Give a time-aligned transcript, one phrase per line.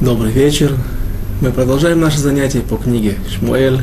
[0.00, 0.76] Добрый вечер.
[1.40, 3.80] Мы продолжаем наше занятие по книге Шмуэль.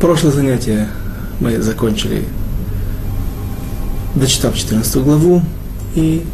[0.00, 0.88] Прошлое занятие
[1.38, 2.24] мы закончили,
[4.14, 5.42] дочитав 14 главу.
[5.94, 6.24] И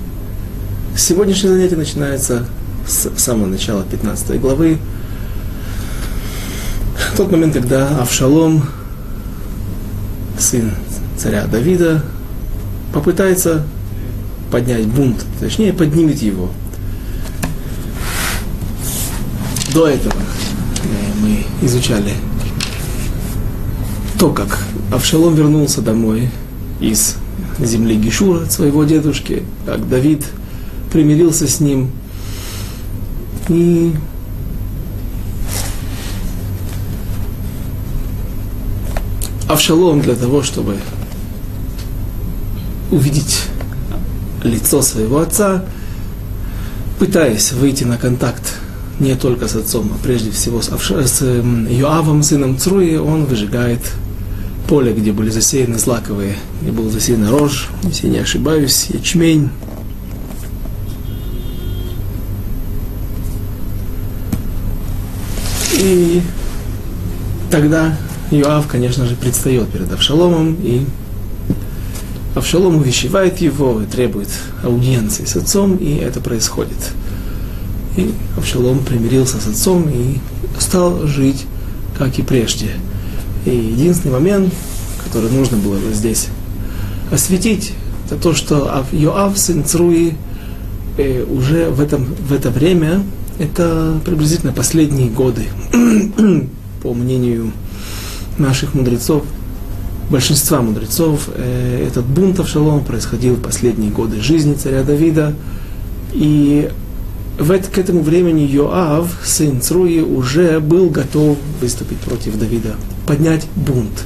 [0.96, 2.46] сегодняшнее занятие начинается
[2.86, 4.78] с самого начала 15 главы.
[7.16, 8.62] Тот момент, когда Авшалом,
[10.38, 10.70] сын
[11.16, 12.04] царя Давида,
[12.94, 13.64] попытается
[14.52, 16.52] поднять бунт, точнее поднимет его–
[19.72, 22.12] до этого э, мы изучали
[24.18, 24.58] то, как
[24.92, 26.30] Авшалом вернулся домой
[26.80, 27.16] из
[27.58, 30.24] земли Гишура своего дедушки, как Давид
[30.90, 31.90] примирился с ним.
[33.48, 33.92] И
[39.48, 40.76] Авшалом для того, чтобы
[42.90, 43.44] увидеть
[44.42, 45.64] лицо своего отца,
[46.98, 48.58] пытаясь выйти на контакт
[49.00, 53.80] не только с отцом, а прежде всего с, Авша, с Йоавом, сыном Цруи, он выжигает
[54.68, 59.50] поле, где были засеяны злаковые, где был засеян рожь, если не ошибаюсь, ячмень.
[65.80, 66.20] И
[67.50, 67.96] тогда
[68.30, 70.84] Йоав, конечно же, предстает перед Авшаломом, и
[72.34, 74.28] Авшалом увещевает его и требует
[74.62, 76.78] аудиенции с отцом, и это происходит.
[77.98, 80.18] И Авшалом примирился с отцом и
[80.60, 81.46] стал жить,
[81.98, 82.70] как и прежде.
[83.44, 84.54] И единственный момент,
[85.04, 86.28] который нужно было здесь
[87.10, 87.72] осветить,
[88.06, 90.14] это то, что Йоав, сын Цруи,
[90.96, 93.02] э, уже в, этом, в это время,
[93.40, 95.46] это приблизительно последние годы,
[96.84, 97.50] по мнению
[98.38, 99.24] наших мудрецов,
[100.08, 105.34] большинства мудрецов, э, этот бунт Авшалом происходил в последние годы жизни царя Давида,
[106.12, 106.70] и
[107.38, 112.74] в это, к этому времени Йоав, сын Цруи, уже был готов выступить против Давида,
[113.06, 114.04] поднять бунт.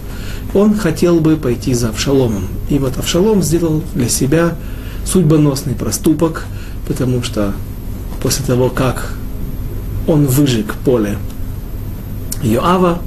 [0.55, 2.47] Он хотел бы пойти за Авшаломом.
[2.69, 4.55] И вот Авшалом сделал для себя
[5.07, 6.45] судьбоносный проступок,
[6.87, 7.55] потому что
[8.23, 9.15] после того, как
[10.07, 11.17] он выжег поле
[12.43, 13.01] Йоава,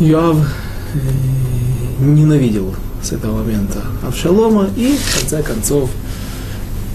[0.00, 5.88] Йоав э, ненавидел с этого момента Авшалома и, в конце концов,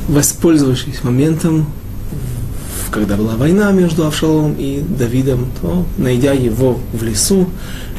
[0.10, 1.68] воспользовавшись моментом,
[2.92, 7.50] когда была война между Авшаломом и Давидом, то, найдя его в лесу,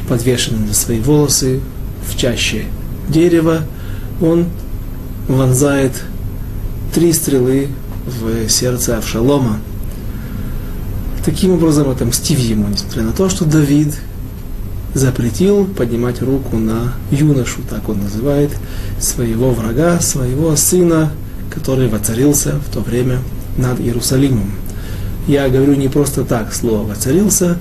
[0.07, 1.61] подвешенным на свои волосы,
[2.07, 2.65] в чаще
[3.09, 3.61] дерева,
[4.21, 4.45] он
[5.27, 5.93] вонзает
[6.93, 7.69] три стрелы
[8.05, 9.59] в сердце Авшалома.
[11.25, 13.93] Таким образом, отомстив ему, несмотря на то, что Давид
[14.93, 18.51] запретил поднимать руку на юношу, так он называет,
[18.99, 21.11] своего врага, своего сына,
[21.49, 23.19] который воцарился в то время
[23.57, 24.51] над Иерусалимом.
[25.27, 27.57] Я говорю не просто так слово «воцарился»,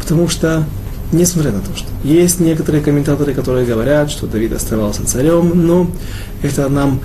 [0.00, 0.64] потому что,
[1.12, 5.90] несмотря на то, что есть некоторые комментаторы, которые говорят, что Давид оставался царем, но
[6.42, 7.00] это нам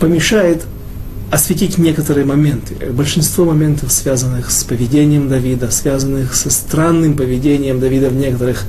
[0.00, 0.64] помешает
[1.30, 2.74] осветить некоторые моменты.
[2.92, 8.64] Большинство моментов, связанных с поведением Давида, связанных со странным поведением Давида в некоторых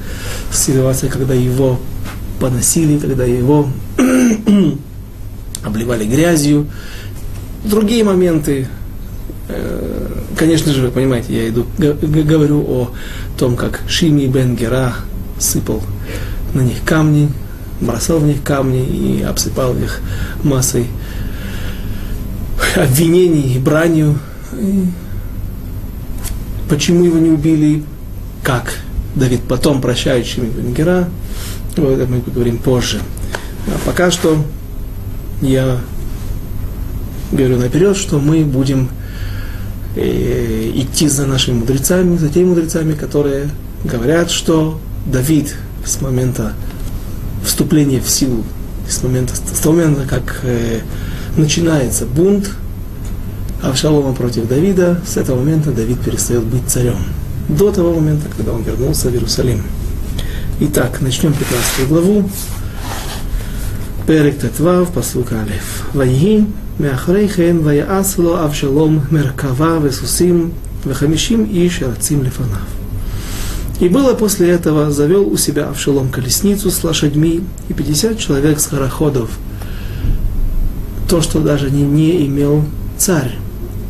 [0.51, 1.79] ситуациях, когда его
[2.39, 3.69] поносили, когда его
[5.63, 6.67] обливали грязью.
[7.63, 8.67] Другие моменты,
[10.37, 12.91] конечно же, вы понимаете, я иду, говорю о
[13.37, 14.95] том, как Шими бен Гера
[15.39, 15.81] сыпал
[16.53, 17.29] на них камни,
[17.81, 20.01] бросал в них камни и обсыпал их
[20.43, 20.87] массой
[22.75, 24.19] обвинений и бранью.
[24.59, 24.85] И
[26.69, 27.83] почему его не убили,
[28.43, 28.73] как
[29.15, 31.09] Давид потом прощает Шими бен Гера,
[31.77, 32.99] об мы поговорим позже.
[33.67, 34.43] А пока что
[35.41, 35.79] я
[37.31, 39.04] говорю наперед, что мы будем э,
[39.95, 43.49] идти за нашими мудрецами, за теми мудрецами, которые
[43.83, 45.55] говорят, что Давид
[45.85, 46.53] с момента
[47.45, 48.43] вступления в силу,
[48.89, 50.79] с момента, с того момента, как э,
[51.37, 52.51] начинается бунт
[53.61, 56.97] Авшалома против Давида, с этого момента Давид перестает быть царем.
[57.49, 59.63] До того момента, когда он вернулся в Иерусалим.
[60.59, 62.29] Итак, начнем 15 главу.
[64.06, 65.86] Перек Татвав, посук Алиф.
[65.94, 66.40] Вайги,
[66.80, 70.50] מאחרי כן ויעש לו אבשלום מרכבה וסוסים
[70.86, 72.80] וחמישים איש רצים לפניו.
[73.80, 78.64] И было после этого, завел у себя Авшалом колесницу с лошадьми и 50 человек с
[78.64, 79.30] скороходов.
[81.08, 82.64] То, что даже не, не имел
[82.98, 83.38] царь.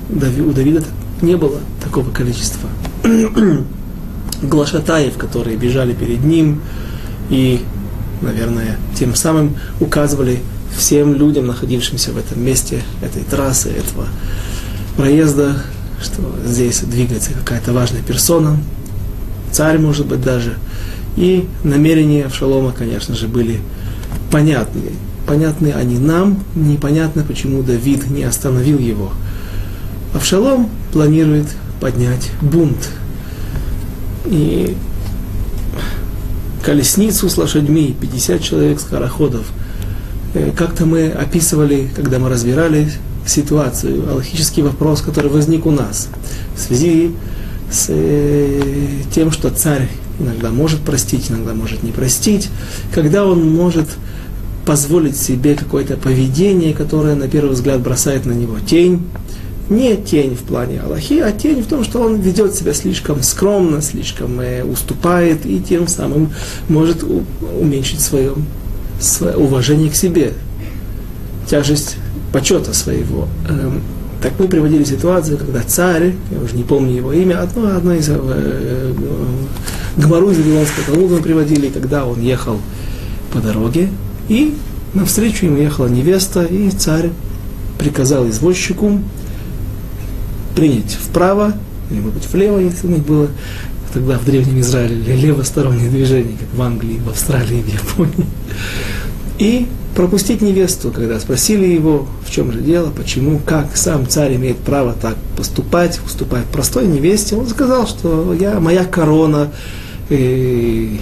[0.09, 0.85] Дави, у Давида
[1.23, 2.69] не было такого количества.
[4.43, 6.61] Глашатаев, которые бежали перед ним
[7.29, 7.61] и,
[8.23, 10.40] наверное, тем самым указывали
[10.78, 14.08] всем людям, находившимся в этом месте, этой трассы, этого
[14.98, 15.58] проезда,
[16.02, 18.58] что здесь двигается какая-то важная персона,
[19.52, 20.56] царь, может быть, даже.
[21.16, 23.60] И намерения Авшалома, конечно же, были
[24.32, 24.82] понятны.
[25.26, 29.12] Понятны они нам, непонятно, почему Давид не остановил его.
[30.14, 31.48] Авшалом планирует
[31.80, 32.90] поднять бунт.
[34.26, 34.76] И
[36.66, 39.46] колесницу с лошадьми, 50 человек скороходов.
[40.34, 42.92] Э, как-то мы описывали, когда мы разбирали
[43.26, 46.10] ситуацию, аллахический вопрос, который возник у нас
[46.56, 47.12] в связи
[47.72, 48.62] с э,
[49.14, 49.90] тем, что царь
[50.20, 52.50] иногда может простить, иногда может не простить,
[52.92, 53.88] когда он может
[54.66, 59.04] позволить себе какое-то поведение, которое на первый взгляд бросает на него тень,
[59.70, 63.82] не тень в плане Аллахи, а тень в том, что он ведет себя слишком скромно,
[63.82, 66.32] слишком э, уступает и тем самым
[66.70, 67.24] может у,
[67.60, 68.34] уменьшить свое,
[69.00, 70.34] свое уважение к себе,
[71.48, 71.98] тяжесть
[72.32, 73.28] почета своего.
[73.50, 73.82] Эм,
[74.22, 78.10] так мы приводили ситуацию, когда царь, я уже не помню его имя, одно, одно из
[78.10, 78.94] э, э,
[79.98, 82.60] Гмару из Вавилонского Талмуда мы приводили, когда он ехал
[83.32, 83.90] по дороге,
[84.30, 84.56] и
[84.94, 87.10] навстречу ему ехала невеста, и царь
[87.80, 89.00] приказал извозчику
[90.56, 91.54] принять вправо,
[91.90, 93.30] или, может быть, влево, если у них было
[93.94, 98.28] тогда в Древнем Израиле левостороннее движение, как в Англии, в Австралии, в Японии.
[99.38, 104.58] И пропустить невесту, когда спросили его, в чем же дело, почему, как сам царь имеет
[104.58, 109.52] право так поступать, уступать простой невесте, он сказал, что я, моя корона
[110.10, 110.98] э,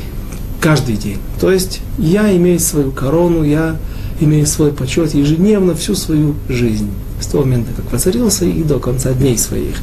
[0.61, 1.17] каждый день.
[1.41, 3.77] То есть я имею свою корону, я
[4.19, 6.89] имею свой почет ежедневно всю свою жизнь
[7.19, 9.75] с того момента, как воцарился, и до конца дней своих.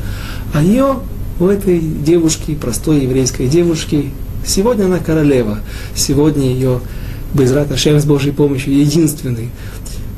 [0.53, 0.97] А ее,
[1.39, 4.11] у этой девушки, простой еврейской девушки,
[4.45, 5.61] сегодня она королева,
[5.95, 6.81] сегодня ее
[7.33, 9.51] Безрат Ашем с Божьей помощью единственный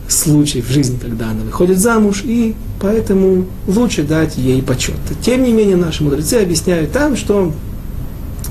[0.09, 4.97] случай в жизни, когда она выходит замуж, и поэтому лучше дать ей почет.
[5.23, 7.53] Тем не менее, наши мудрецы объясняют там, что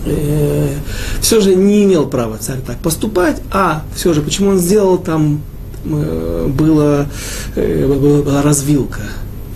[0.06, 0.69] э,
[1.22, 5.42] все же не имел права царь так поступать, а все же почему он сделал там
[5.83, 7.07] было,
[7.56, 9.01] э, была развилка,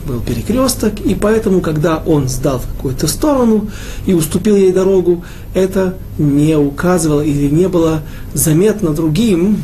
[0.08, 3.70] был перекресток, и поэтому, когда он сдал в какую-то сторону
[4.06, 5.24] и уступил ей дорогу,
[5.54, 8.02] это не указывало или не было
[8.34, 9.62] заметно другим,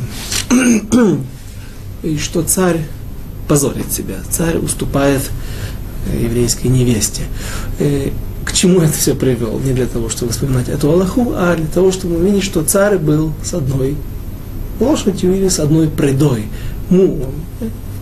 [2.04, 2.82] и что царь
[3.48, 5.22] позорит себя, царь уступает
[6.08, 7.24] э, еврейской невесте.
[8.46, 9.60] К чему это все привел?
[9.60, 13.34] Не для того, чтобы вспоминать эту Аллаху, а для того, чтобы увидеть, что царь был
[13.44, 13.96] с одной
[14.82, 16.46] лошадью или с одной предой,
[16.90, 17.26] му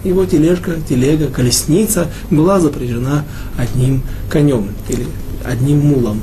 [0.04, 3.26] Его тележка, телега, колесница была запряжена
[3.58, 5.06] одним конем или
[5.46, 6.22] одним мулом.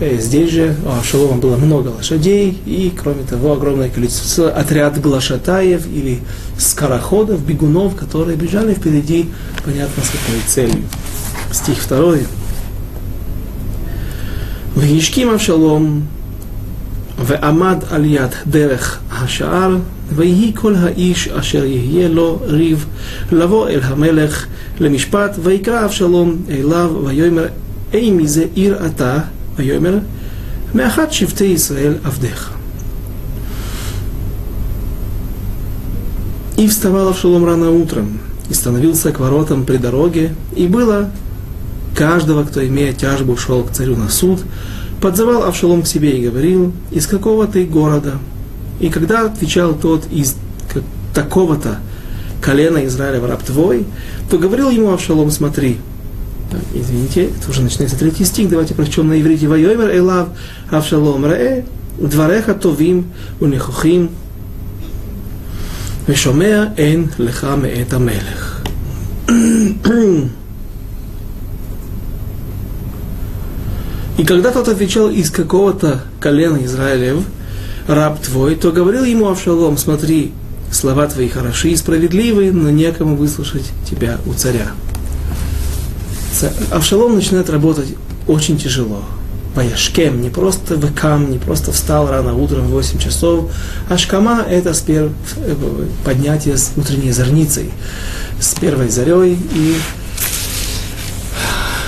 [0.00, 5.86] Э, здесь же у Шалома было много лошадей, и, кроме того, огромное количество отряд глашатаев
[5.86, 6.20] или
[6.58, 9.26] скороходов, бегунов, которые бежали впереди,
[9.64, 10.84] понятно, с какой целью.
[11.52, 12.26] Стих второй.
[14.76, 16.06] Вишким Авшалом
[17.25, 19.77] ועמד על יד דרך השער
[20.15, 22.85] ויהי כל האיש אשר יהיה לו ריב
[23.31, 24.45] לבוא אל המלך
[24.79, 27.45] למשפט, ויקרא אבשלום אליו, ויאמר
[27.93, 29.19] אי מזה עיר אתה,
[29.55, 29.97] ויאמר
[30.75, 32.49] מאחד שבטי ישראל עבדיך.
[36.55, 41.09] И вставал Авшалом рано утром, и становился к воротам при дороге, и было
[41.95, 44.43] каждого, кто, имея тяжбу, шел к царю на суд,
[45.00, 48.14] Подзывал Авшалом к себе и говорил, из какого ты города?
[48.80, 50.36] И когда отвечал тот из
[51.14, 51.78] такого-то
[52.40, 53.86] колена Израиля раб твой,
[54.30, 55.78] то говорил ему Авшалом, смотри,
[56.50, 59.46] так, извините, это уже начинается третий стих, давайте прочтем на иврите.
[59.48, 60.28] Вайомер элав
[60.70, 61.66] Авшалом ре
[61.98, 64.10] двореха товим унихухим,
[66.06, 68.62] вешомеа эн леха меэт мелех.
[74.18, 77.22] И когда тот отвечал из какого-то колена Израилев,
[77.86, 80.32] раб твой, то говорил ему Авшалом, смотри,
[80.72, 84.72] слова твои хороши и справедливы, но некому выслушать тебя у царя.
[86.70, 87.94] Авшалом начинает работать
[88.26, 89.02] очень тяжело.
[89.54, 93.50] Ваяшкем, не просто векам, не просто встал рано утром в 8 часов,
[93.88, 95.54] а шкама– это спер, э,
[96.04, 97.70] поднятие с утренней зорницей,
[98.40, 99.76] с первой зарей, и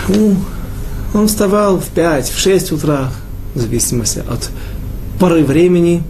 [0.09, 0.37] ну,
[1.13, 3.11] он вставал в 5, в 6 утра,
[3.55, 4.51] в зависимости от
[5.19, 6.03] поры времени,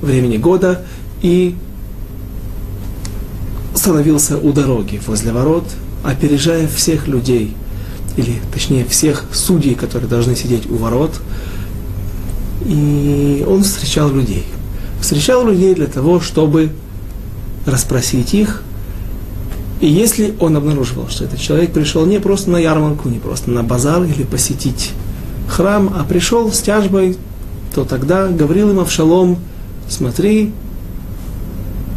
[0.00, 0.82] времени года,
[1.22, 1.56] и
[3.74, 5.64] становился у дороги возле ворот,
[6.04, 7.54] опережая всех людей,
[8.16, 11.20] или точнее всех судей, которые должны сидеть у ворот,
[12.64, 14.44] и он встречал людей.
[15.00, 16.70] Встречал людей для того, чтобы
[17.66, 18.62] расспросить их
[19.80, 23.62] И если он обнаруживал, что этот человек пришел не просто на ярмарку, не просто на
[23.62, 24.92] базар или посетить
[25.48, 27.16] храм, а пришел с тяжбой,
[27.74, 29.38] то тогда говорил им Авшалом,
[29.88, 30.52] смотри,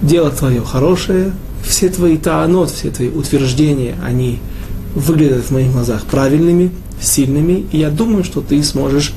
[0.01, 1.31] дело твое хорошее,
[1.63, 4.39] все твои таанот, все твои утверждения, они
[4.93, 6.71] выглядят в моих глазах правильными,
[7.01, 9.13] сильными, и я думаю, что ты сможешь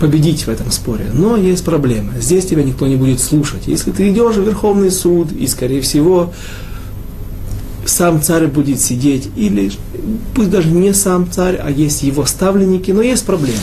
[0.00, 1.10] победить в этом споре.
[1.12, 2.14] Но есть проблема.
[2.18, 3.64] Здесь тебя никто не будет слушать.
[3.66, 6.32] Если ты идешь в Верховный суд, и, скорее всего,
[8.00, 9.70] сам царь будет сидеть, или
[10.34, 13.58] пусть даже не сам царь, а есть его ставленники, но есть проблема.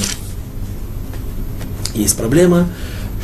[1.96, 2.68] Есть проблема,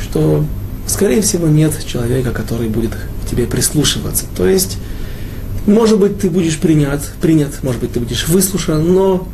[0.02, 0.44] что,
[0.88, 4.24] скорее всего, нет человека, который будет к тебе прислушиваться.
[4.36, 4.78] То есть,
[5.66, 9.28] может быть, ты будешь принят, принят, может быть, ты будешь выслушан, но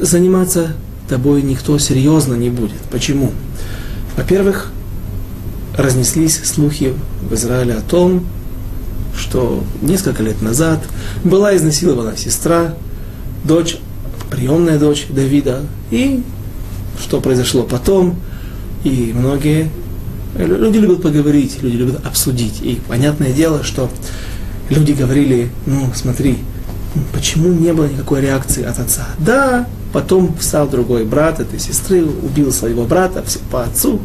[0.00, 0.76] заниматься
[1.08, 2.80] тобой никто серьезно не будет.
[2.92, 3.32] Почему?
[4.16, 4.70] Во-первых,
[5.76, 6.94] разнеслись слухи
[7.28, 8.24] в Израиле о том,
[9.16, 10.80] что несколько лет назад
[11.24, 12.74] была изнасилована сестра,
[13.44, 13.78] дочь,
[14.30, 16.22] приемная дочь Давида, и
[17.00, 18.16] что произошло потом,
[18.84, 19.70] и многие
[20.36, 22.60] люди любят поговорить, люди любят обсудить.
[22.62, 23.90] И понятное дело, что
[24.70, 26.38] люди говорили, ну смотри,
[27.12, 29.08] почему не было никакой реакции от отца?
[29.18, 34.00] Да, потом встал другой брат этой сестры, убил своего брата по отцу.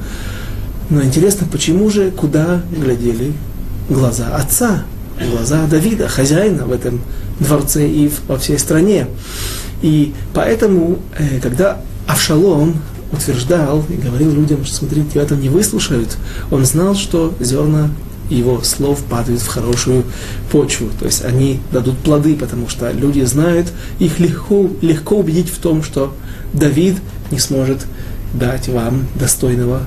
[0.89, 3.33] Но интересно, почему же, куда глядели
[3.89, 4.83] глаза отца,
[5.25, 7.01] глаза Давида, хозяина в этом
[7.39, 9.07] дворце и во всей стране.
[9.81, 12.75] И поэтому, э, когда Авшалом
[13.11, 16.17] утверждал и говорил людям, что смотрите, тебя там не выслушают,
[16.51, 17.89] он знал, что зерна
[18.29, 20.03] его слов падают в хорошую
[20.51, 20.89] почву.
[20.99, 25.81] То есть они дадут плоды, потому что люди знают, их легко, легко убедить в том,
[25.81, 26.13] что
[26.53, 26.97] Давид
[27.31, 27.85] не сможет
[28.33, 29.81] дать вам достойного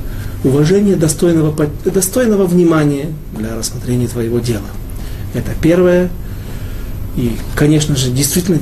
[0.45, 4.63] уважения, достойного, достойного внимания для рассмотрения твоего дела.
[5.35, 6.11] Это первое.
[7.17, 8.59] И, конечно же, действительно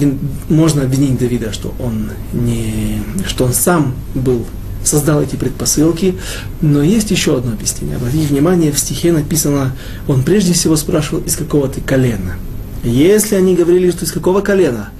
[0.48, 4.44] можно обвинить Давида, что он, не, что он сам был
[4.84, 6.16] создал эти предпосылки.
[6.60, 7.96] Но есть еще одно объяснение.
[7.96, 9.72] Обратите внимание, в стихе написано,
[10.06, 12.36] он прежде всего спрашивал, из какого ты колена.
[12.82, 14.90] Если они говорили, что из какого колена,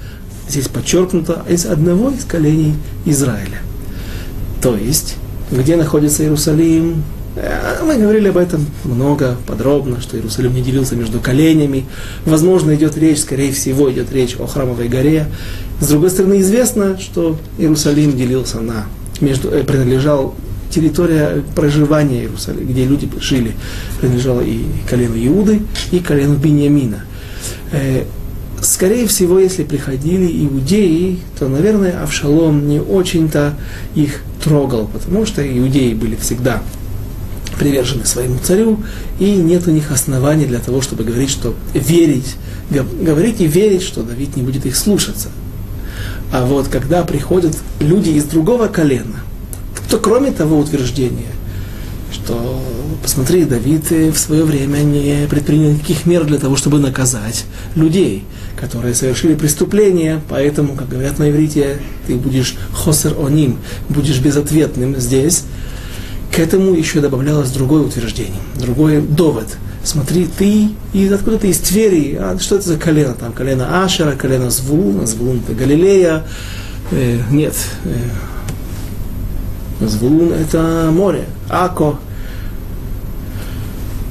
[0.49, 2.75] здесь подчеркнуто, из одного из коленей
[3.07, 3.61] Израиля.
[4.61, 5.17] То есть,
[5.51, 7.03] где находится Иерусалим,
[7.85, 11.87] мы говорили об этом много, подробно, что Иерусалим не делился между коленями.
[12.25, 15.27] Возможно, идет речь, скорее всего, идет речь о храмовой горе.
[15.81, 18.87] С другой стороны, известно, что Иерусалим делился на
[19.21, 20.35] между, э, принадлежал
[20.71, 23.55] территория проживания Иерусалима, где люди жили,
[24.01, 27.05] принадлежала и колену Иуды, и колену Беньямина.
[27.73, 28.05] Э,
[28.61, 33.55] скорее всего, если приходили иудеи, то, наверное, Авшалом не очень-то
[33.95, 36.63] их трогал, потому что иудеи были всегда
[37.59, 38.81] привержены своему царю,
[39.19, 42.37] и нет у них оснований для того, чтобы говорить, что верить,
[42.71, 45.29] говорить и верить, что Давид не будет их слушаться.
[46.33, 49.17] А вот когда приходят люди из другого колена,
[49.91, 51.33] то кроме того утверждения,
[52.13, 52.63] что,
[53.03, 58.25] посмотри, Давид в свое время не предпринял никаких мер для того, чтобы наказать людей,
[58.59, 65.45] которые совершили преступление, поэтому, как говорят на иврите, ты будешь хосер оним, будешь безответным здесь.
[66.39, 71.49] К этому еще добавлялось другое утверждение, другой довод– смотри, ты, и откуда ты?
[71.49, 76.23] Из Твери, а что это за колено там, колено Ашера, колено Звулуна, Звулун это Галилея,
[76.93, 77.55] э, нет,
[79.81, 81.99] э, Звулун это море, Ако,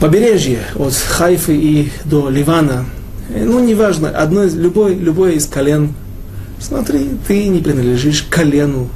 [0.01, 2.83] побережье от Хайфы и до Ливана,
[3.33, 5.93] э, ну, неважно, одно из, любой, любое из колен,
[6.59, 8.89] смотри, ты не принадлежишь колену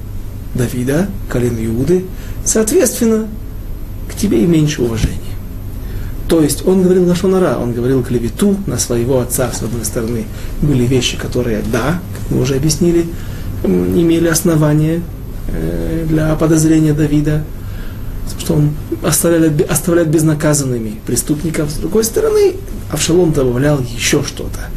[0.54, 2.04] Давида, колену Иуды,
[2.46, 3.28] соответственно,
[4.10, 5.18] к тебе и меньше уважения.
[6.28, 10.26] То есть он говорил на Шонара, он говорил клевету на своего отца, с одной стороны.
[10.62, 13.06] Были вещи, которые, да, как мы уже объяснили,
[13.66, 15.02] имели основания
[15.50, 17.44] э, для подозрения Давида,
[18.40, 18.72] что он
[19.04, 21.70] оставляет, оставляет безнаказанными преступников.
[21.70, 22.56] С другой стороны,
[22.92, 24.60] Авшалом добавлял еще что-то–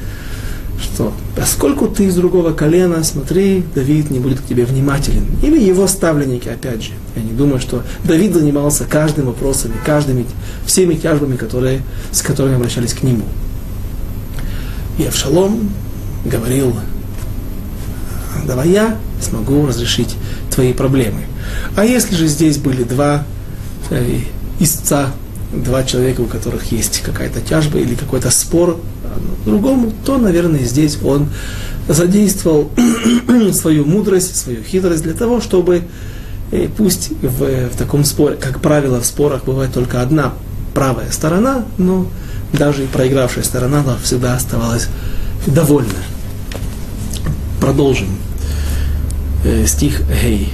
[0.80, 5.26] что поскольку ты из другого колена, смотри, Давид не будет к тебе внимателен.
[5.42, 6.92] Или его ставленники, опять же.
[7.16, 10.26] Я не думаю, что Давид занимался каждым вопросом, каждыми,
[10.66, 13.24] всеми тяжбами, которые, с которыми обращались к нему.
[14.98, 15.70] И Авшалом
[16.24, 16.74] говорил,
[18.46, 20.16] давай я смогу разрешить
[20.50, 21.22] твои проблемы.
[21.76, 23.24] А если же здесь были два
[23.90, 24.20] э,
[24.60, 25.10] истца,
[25.52, 28.80] два человека, у которых есть какая-то тяжба или какой-то спор,
[29.44, 31.28] другому, то, наверное, здесь он
[31.88, 32.70] задействовал
[33.52, 35.82] свою мудрость, свою хитрость для того, чтобы
[36.50, 40.34] э, пусть в, в таком споре, как правило, в спорах бывает только одна
[40.74, 42.06] правая сторона, но
[42.52, 44.88] даже и проигравшая сторона всегда оставалась
[45.46, 45.90] довольны.
[47.60, 48.08] Продолжим.
[49.44, 50.52] Э, стих Гей.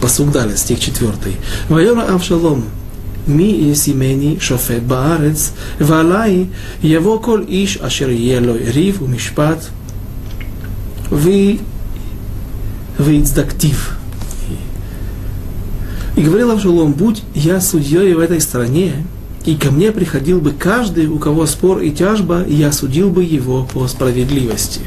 [0.00, 1.12] посуг далее, стих 4.
[1.68, 2.64] Вайора Авшалом,
[3.26, 6.48] ми семени шофет баарец, валай,
[6.82, 9.70] его кол иш ашер елой рив у Мешпат,
[11.10, 11.60] ви
[12.98, 13.96] ви издактив.
[16.16, 19.04] И говорил Авшалом, будь я судьей в этой стране,
[19.44, 23.22] и ко мне приходил бы каждый, у кого спор и тяжба, и я судил бы
[23.22, 24.80] его по справедливости.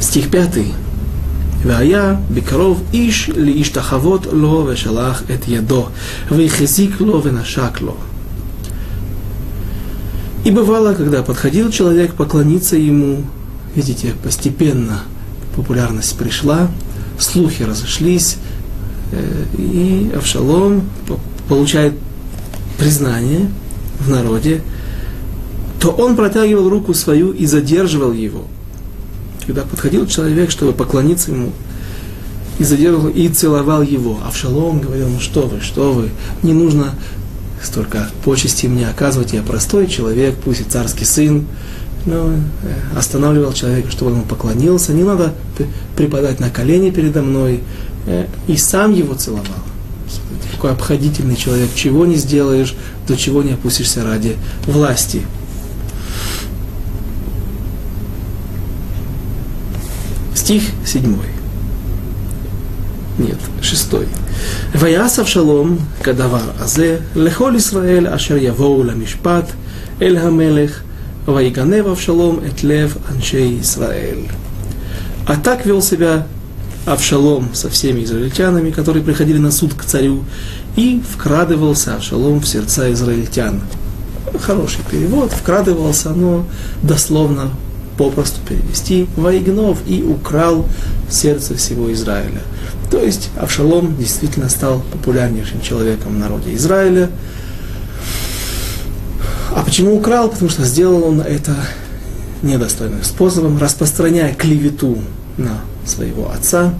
[0.00, 0.66] Стих пятый.
[1.63, 5.85] והיה בקרוב איש להשתחוות לו ושלח את ידו,
[6.31, 7.95] והחזיק לו ונשק לו.
[10.45, 13.23] И бывало, когда подходил человек поклониться ему,
[13.75, 15.01] видите, постепенно
[15.57, 16.69] популярность пришла,
[17.19, 18.37] слухи разошлись,
[19.57, 20.83] и Авшалом
[21.49, 21.95] получает
[22.77, 23.51] признание
[23.99, 24.61] в народе,
[25.81, 28.57] то он протягивал руку свою и задерживал его –
[29.46, 31.52] когда подходил человек, чтобы поклониться ему,
[32.58, 34.18] и задерживал, и целовал его.
[34.22, 36.10] А Авшалом говорил, ну что вы, что вы,
[36.42, 36.94] не нужно
[37.62, 41.46] столько почести мне оказывать, я простой человек, пусть и царский сын,
[42.04, 42.38] но э,
[42.96, 45.32] останавливал человека, чтобы он поклонился, не надо
[45.96, 47.60] припадать на колени передо мной,
[48.06, 49.46] э, и сам его целовал.
[50.52, 52.74] Какой обходительный человек, чего не сделаешь,
[53.06, 55.22] до чего не опустишься ради власти.
[60.42, 61.16] стих 7.
[63.18, 63.88] Нет, 6.
[64.74, 69.48] Ваясав шалом кадавар азе лехол Исраэль ашер явоу ламишпат
[70.00, 70.82] эль хамелех
[71.26, 74.28] вайганев авшалом эт лев аншей Исраэль.
[75.28, 76.26] А так вел себя
[76.86, 80.24] Авшалом со всеми израильтянами, которые приходили на суд к царю,
[80.74, 83.60] и вкрадывался Авшалом в сердца израильтян.
[84.40, 86.44] Хороший перевод, вкрадывался, но
[86.82, 87.52] дословно
[87.96, 90.66] попросту перевести, воигнов и украл
[91.10, 92.40] сердце всего Израиля.
[92.90, 97.10] То есть Авшалом действительно стал популярнейшим человеком в народе Израиля.
[99.54, 100.28] А почему украл?
[100.28, 101.54] Потому что сделал он это
[102.42, 104.98] недостойным способом, распространяя клевету
[105.36, 106.74] на своего отца,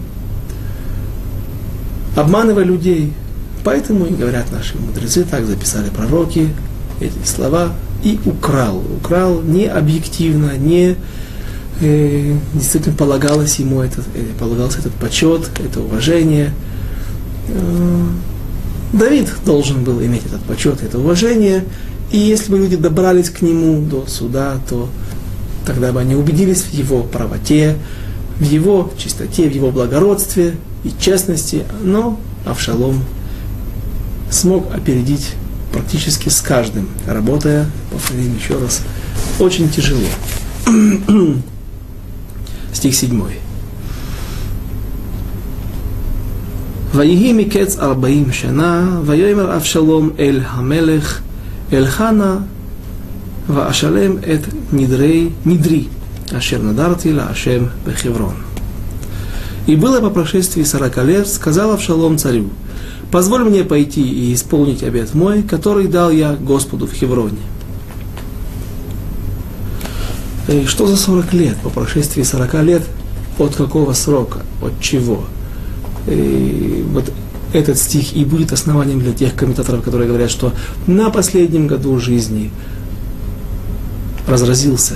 [2.17, 3.13] обманывая людей.
[3.65, 6.49] Поэтому и говорят наши мудрецы, так записали пророки
[7.01, 8.83] эти слова, и украл.
[8.99, 10.97] Украл не объективно, не
[11.81, 16.53] э, действительно полагалось ему этот, э, полагался этот почет, это уважение.
[17.49, 18.03] Э,
[18.93, 21.65] Давид должен был иметь этот почет, это уважение.
[22.11, 24.89] И если бы люди добрались к нему до суда, то
[25.65, 27.77] тогда бы они убедились в его правоте,
[28.39, 31.65] в его чистоте, в его благородстве и честности.
[31.83, 33.03] Но Авшалом
[34.31, 35.31] смог опередить
[35.72, 38.82] практически с каждым, работая, повторим еще раз,
[39.40, 40.08] очень тяжело.
[42.74, 43.22] Стих 7.
[46.94, 51.22] ויהי מקץ ארבעים שנה, ויאמר אבשלום אל המלך,
[51.74, 52.38] אל חנה,
[53.50, 55.84] ואשלם את נדרי, נדרי,
[56.38, 58.36] אשר נדרתי להשם בחברון.
[59.68, 62.50] И было по прошествии сорока лет, сказал Авшалом царю,
[63.13, 67.39] позволь мне пойти и исполнить обет мой, который дал я Господу в Хевроне.
[70.49, 71.57] И что за 40 лет?
[71.63, 72.83] По прошествии 40 лет
[73.39, 74.41] от какого срока?
[74.61, 75.25] От чего?
[76.09, 77.13] И вот
[77.53, 80.53] этот стих и будет основанием для тех комментаторов, которые говорят, что
[80.87, 82.51] на последнем году жизни
[84.27, 84.95] разразился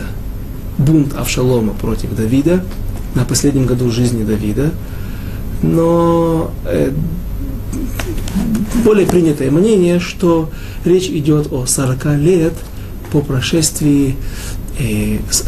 [0.79, 2.65] бунт Авшалома против Давида,
[3.15, 4.71] на последнем году жизни Давида,
[5.63, 6.93] но э,
[8.85, 10.51] более принятое мнение, что
[10.85, 12.53] речь идет о 40 лет
[13.11, 14.17] по прошествии
[14.79, 15.43] э, с,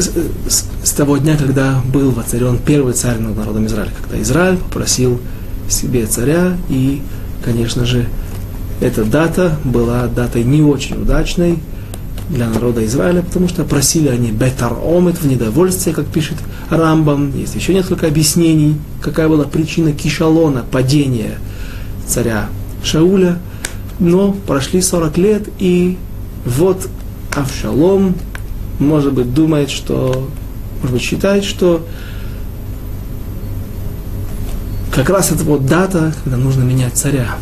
[0.49, 5.21] с, с того дня, когда был воцарен первый царь над народом Израиля, когда Израиль попросил
[5.69, 7.03] себе царя, и,
[7.45, 8.09] конечно же,
[8.81, 11.59] эта дата была датой не очень удачной
[12.31, 16.37] для народа Израиля, потому что просили они бетар омет в недовольстве, как пишет
[16.71, 17.37] Рамбам.
[17.37, 21.39] Есть еще несколько объяснений, какая была причина кишалона, падения
[22.09, 22.49] царя
[22.83, 23.39] Шауля.
[24.01, 25.99] Но прошли 40 лет, и
[26.45, 26.89] вот
[27.35, 28.15] Авшалом,
[28.79, 30.29] может быть, думает, что,
[30.81, 31.87] может быть, считает, что
[34.95, 37.37] как раз это вот дата, когда нужно менять царя.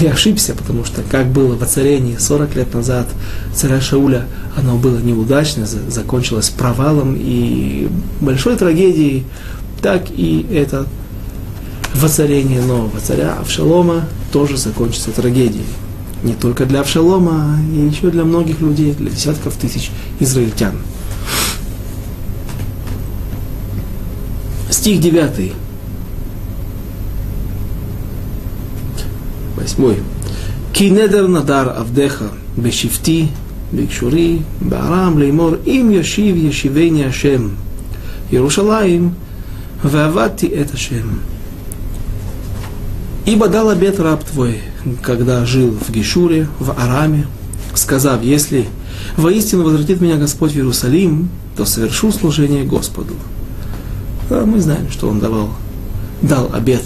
[0.00, 3.06] И ошибся, потому что как было в воцарении 40 лет назад
[3.54, 7.88] царя Шауля, оно было неудачно, закончилось провалом и
[8.20, 9.24] большой трагедией,
[9.82, 10.86] так и это
[11.94, 15.66] воцарение нового царя Авшалома тоже закончится трагедией.
[16.22, 20.74] Не только для Авшалома, и еще для многих людей, для десятков тысяч израильтян.
[24.70, 25.52] Стих 9.
[29.56, 29.98] Восьмой.
[30.72, 33.28] Кинедер надар авдеха бешифти
[33.72, 37.56] бикшури барам леймор им яшив яшивейни Ашем
[38.30, 39.14] Иерушалаим
[39.82, 41.20] вавати это Ашем.
[43.28, 44.62] Ибо дал обет раб твой,
[45.02, 47.26] когда жил в Гешуре, в Араме,
[47.74, 48.66] сказав, если
[49.18, 53.12] воистину возвратит меня Господь в Иерусалим, то совершу служение Господу.
[54.30, 55.50] Да, мы знаем, что он давал,
[56.22, 56.84] дал обет,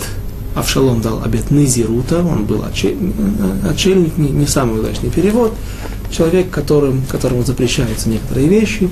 [0.57, 5.55] Авшалом дал обет Низирута, он был отшельник, не, самый удачный перевод,
[6.11, 8.91] человек, которым, которому запрещаются некоторые вещи,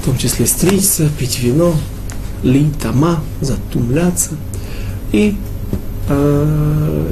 [0.00, 1.74] в том числе стричься, пить вино,
[2.42, 4.30] ли, тома, затумляться.
[5.12, 5.36] И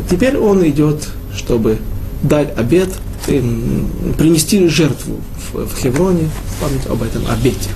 [0.09, 1.78] теперь он идет, чтобы
[2.22, 2.90] дать обед,
[3.26, 5.16] принести жертву
[5.52, 6.28] в, Хевроне
[6.61, 7.70] память об этом обете.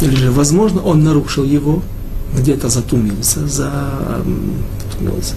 [0.00, 1.82] Или же, возможно, он нарушил его,
[2.36, 5.34] где-то затумился, затумился,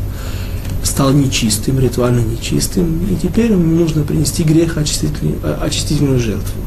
[0.84, 6.62] стал нечистым, ритуально нечистым, и теперь ему нужно принести грех очистительную, очистительную жертву.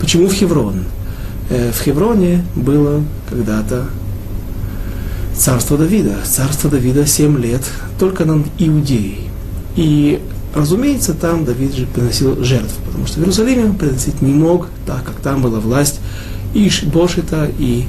[0.00, 0.84] Почему в Хеврон?
[1.50, 3.86] Э, в Хевроне было когда-то
[5.36, 6.16] царство Давида.
[6.24, 7.62] Царство Давида 7 лет
[7.98, 9.28] только над Иудеей.
[9.76, 10.20] И,
[10.54, 15.16] разумеется, там Давид же приносил жертву, потому что в Иерусалиме приносить не мог, так как
[15.16, 16.00] там была власть
[16.54, 17.84] Иш Бошита и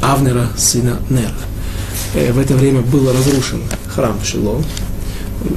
[0.00, 1.30] Авнера, сына Нера.
[2.14, 4.62] Э, в это время был разрушен храм Шило,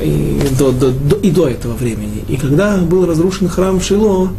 [0.02, 2.24] и до, до, до, и до этого времени.
[2.28, 4.30] И когда был разрушен храм Шило,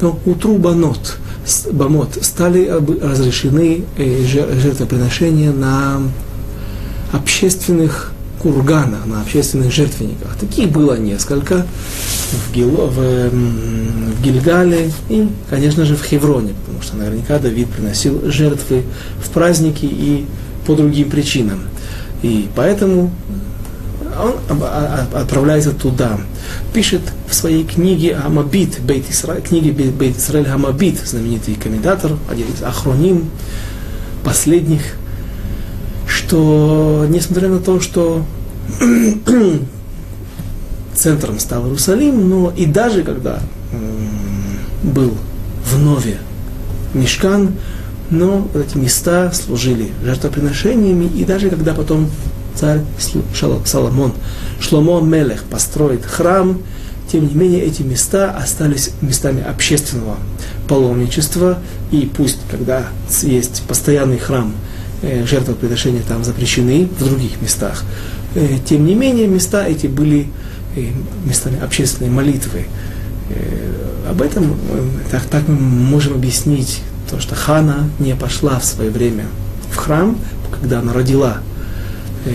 [0.00, 1.18] то утру банот,
[1.72, 2.66] бамот стали
[3.02, 6.02] разрешены э, жертвоприношения на
[7.12, 10.36] общественных курганах, на общественных жертвенниках.
[10.36, 11.66] Таких было несколько
[12.30, 18.20] в, Гил, в, в Гильгале и, конечно же, в Хевроне, потому что наверняка Давид приносил
[18.30, 18.82] жертвы
[19.22, 20.26] в праздники и
[20.66, 21.60] по другим причинам.
[22.22, 23.10] И поэтому
[24.20, 24.62] он
[25.12, 26.18] отправляется туда.
[26.72, 29.04] Пишет в своей книге Амабит, Бейт
[29.44, 33.30] книге Бейт Исраиль Амабит, знаменитый комментатор, один из охроним,
[34.24, 34.82] последних,
[36.06, 38.24] что несмотря на то, что
[40.94, 43.40] центром стал Иерусалим, но и даже когда
[44.82, 45.14] был
[45.64, 46.18] в Нове
[46.92, 47.52] Мешкан,
[48.10, 52.10] но эти места служили жертвоприношениями, и даже когда потом
[52.54, 52.80] царь
[53.64, 54.12] Соломон,
[54.60, 56.58] Шломо Мелех построит храм,
[57.10, 60.16] тем не менее эти места остались местами общественного
[60.68, 61.58] паломничества,
[61.90, 62.86] и пусть, когда
[63.22, 64.54] есть постоянный храм,
[65.02, 67.84] э, жертвоприношения там запрещены в других местах,
[68.34, 70.28] э, тем не менее места эти были
[70.76, 70.86] э,
[71.24, 72.66] местами общественной молитвы.
[74.08, 74.54] Об этом
[75.10, 79.24] так, так мы можем объяснить то, что Хана не пошла в свое время
[79.70, 80.18] в храм,
[80.60, 81.38] когда она родила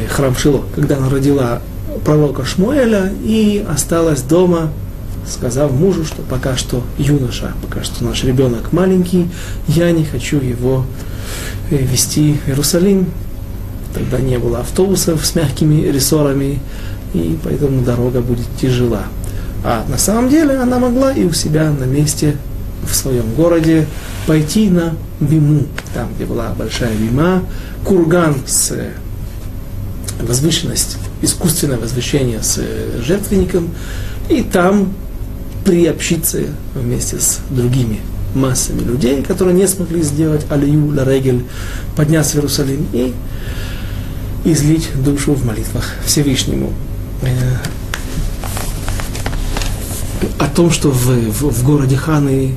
[0.09, 1.61] храм Шило, когда она родила
[2.05, 4.71] пророка Шмуэля и осталась дома,
[5.27, 9.29] сказав мужу, что пока что юноша, пока что наш ребенок маленький,
[9.67, 10.85] я не хочу его
[11.71, 13.07] э, вести в Иерусалим.
[13.93, 16.59] Тогда не было автобусов с мягкими рессорами,
[17.13, 19.03] и поэтому дорога будет тяжела.
[19.63, 22.37] А на самом деле она могла и у себя на месте
[22.83, 23.87] в своем городе
[24.25, 27.43] пойти на Биму, там, где была большая Бима,
[27.83, 28.73] курган с
[30.19, 33.69] возвышенность, искусственное возвышение с э, жертвенником,
[34.29, 34.93] и там
[35.65, 36.41] приобщиться
[36.75, 37.99] вместе с другими
[38.35, 41.43] массами людей, которые не смогли сделать алию ла регель,
[41.95, 43.13] подняться в Иерусалим и
[44.45, 46.73] излить душу в молитвах Всевышнему.
[47.21, 47.57] Э,
[50.37, 52.55] о том, что в, в, в городе Ханы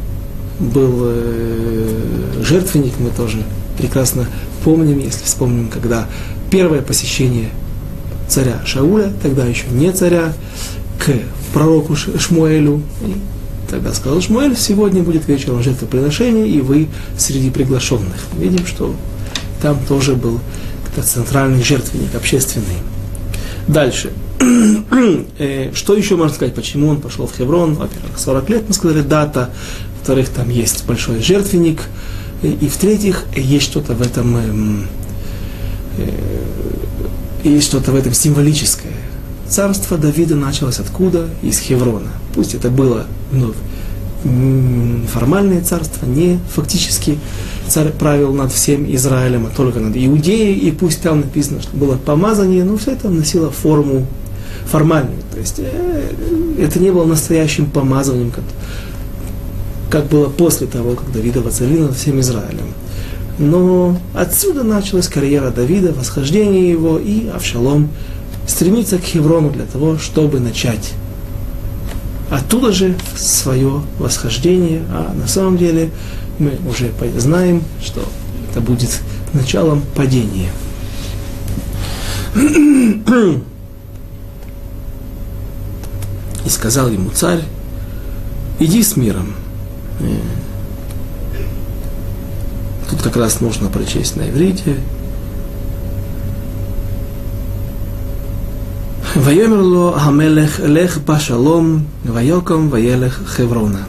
[0.59, 3.42] был э, жертвенник, мы тоже
[3.79, 4.27] прекрасно
[4.64, 6.07] помним, если вспомним, когда
[6.52, 7.48] первое посещение
[8.28, 10.34] царя Шауля, тогда еще не царя,
[10.98, 11.10] к
[11.54, 12.82] пророку Шмуэлю.
[13.00, 13.14] И
[13.70, 18.18] тогда сказал Шмуэль, сегодня будет вечером жертвоприношение, и вы среди приглашенных.
[18.38, 18.94] Видим, что
[19.62, 20.40] там тоже был
[21.02, 22.78] центральный жертвенник, общественный.
[23.66, 24.12] Дальше.
[25.38, 27.74] Э, что еще можно сказать, почему он пошел в Хеврон?
[27.74, 29.50] Во-первых, 40 лет, мы сказали, дата.
[29.98, 31.80] Во-вторых, там есть большой жертвенник.
[32.42, 34.86] И в-третьих, есть что-то в этом эм,
[35.96, 36.31] э,
[37.50, 38.92] есть что-то в этом символическое.
[39.48, 41.28] Царство Давида началось откуда?
[41.42, 42.11] Из Хеврона.
[42.35, 43.57] Пусть это было вновь
[45.12, 47.18] формальное царство, не фактически
[47.68, 51.96] царь правил над всем Израилем, а только над Иудеей, и пусть там написано, что было
[51.96, 54.07] помазание, но все это носило форму
[54.66, 55.18] формальную.
[55.33, 56.11] То есть э,
[56.59, 58.44] это не было настоящим помазанием, как,
[59.90, 62.68] как было после того, как Давида воцарил над всем Израилем.
[63.42, 67.88] Но отсюда началась карьера Давида, восхождение его, и Авшалом
[68.46, 70.92] стремится к Хеврону для того, чтобы начать
[72.31, 75.90] оттуда же свое восхождение, а на самом деле
[76.38, 78.09] мы уже знаем, что
[78.48, 79.00] это будет
[79.33, 80.52] началом падения.
[86.44, 87.42] И сказал ему царь,
[88.61, 89.35] иди с миром.
[93.02, 94.76] Тут как раз нужно прочесть на иврите.
[99.14, 103.80] Вайомерло Хамелех Лех Пашалом Вайоком Ваелех Хеврона.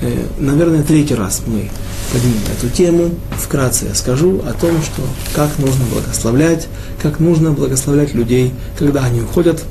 [0.00, 1.70] Э, наверное, третий раз мы
[2.12, 3.10] поднимем эту тему.
[3.38, 5.02] Вкратце я скажу о том, что
[5.34, 6.66] как нужно благословлять,
[7.00, 9.64] как нужно благословлять людей, когда они уходят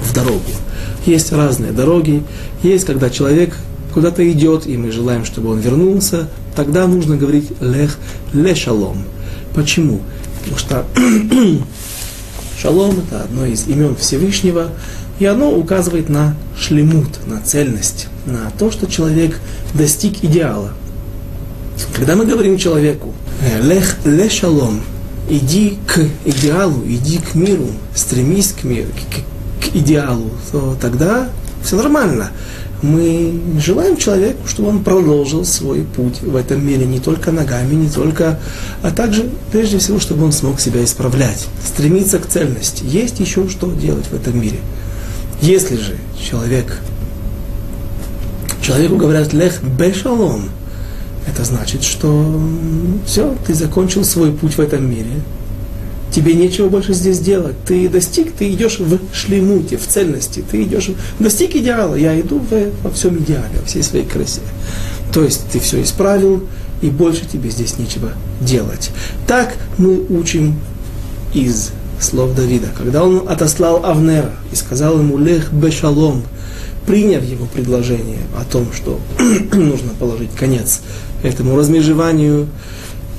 [0.00, 0.40] в дорогу.
[1.06, 2.22] Есть разные дороги,
[2.62, 3.56] есть, когда человек
[3.94, 7.98] куда-то идет, и мы желаем, чтобы он вернулся, тогда нужно говорить лех
[8.32, 9.04] ле шалом.
[9.54, 10.00] Почему?
[10.40, 10.86] Потому что
[12.60, 14.70] шалом это одно из имен Всевышнего,
[15.18, 19.38] и оно указывает на шлемут, на цельность, на то, что человек
[19.74, 20.72] достиг идеала.
[21.94, 23.12] Когда мы говорим человеку
[23.62, 24.80] лех ле шалом,
[25.28, 28.88] иди к идеалу, иди к миру, стремись к миру,
[29.60, 31.28] к идеалу, то тогда
[31.62, 32.30] все нормально.
[32.82, 37.88] Мы желаем человеку, чтобы он продолжил свой путь в этом мире не только ногами, не
[37.88, 38.40] только,
[38.82, 42.82] а также, прежде всего, чтобы он смог себя исправлять, стремиться к цельности.
[42.84, 44.58] Есть еще что делать в этом мире.
[45.40, 46.80] Если же человек,
[48.60, 50.50] человеку говорят «лех бешалом»,
[51.26, 52.40] это значит, что
[53.06, 55.22] все, ты закончил свой путь в этом мире,
[56.12, 57.56] тебе нечего больше здесь делать.
[57.66, 62.70] Ты достиг, ты идешь в шлемуте, в цельности, ты идешь, достиг идеала, я иду в,
[62.82, 64.40] во всем идеале, во всей своей красе.
[65.12, 66.44] То есть ты все исправил,
[66.80, 68.90] и больше тебе здесь нечего делать.
[69.26, 70.56] Так мы учим
[71.32, 71.70] из
[72.00, 72.68] слов Давида.
[72.76, 76.24] Когда он отослал Авнера и сказал ему «Лех бешалом»,
[76.86, 79.00] приняв его предложение о том, что
[79.52, 80.80] нужно положить конец
[81.22, 82.48] этому размежеванию,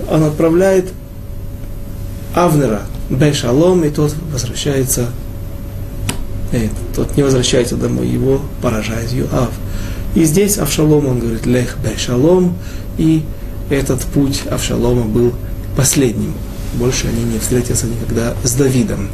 [0.09, 0.91] он отправляет
[2.33, 5.07] Авнера Бешалом, и тот возвращается,
[6.51, 9.51] э, тот не возвращается домой, его поражает Юав.
[10.15, 12.55] И здесь Авшалом, он говорит, Лех Бешалом,
[12.97, 13.23] и
[13.69, 15.33] этот путь Авшалома был
[15.75, 16.33] последним.
[16.75, 19.09] Больше они не встретятся никогда с Давидом.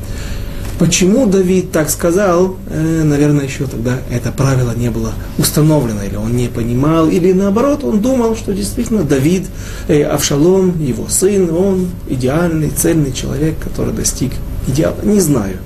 [0.79, 6.37] Почему Давид так сказал, э, наверное, еще тогда это правило не было установлено, или он
[6.37, 9.45] не понимал, или наоборот, он думал, что действительно Давид,
[9.89, 14.31] э, Авшалом, его сын, он идеальный, цельный человек, который достиг
[14.69, 14.95] идеала.
[15.03, 15.57] Не знаю.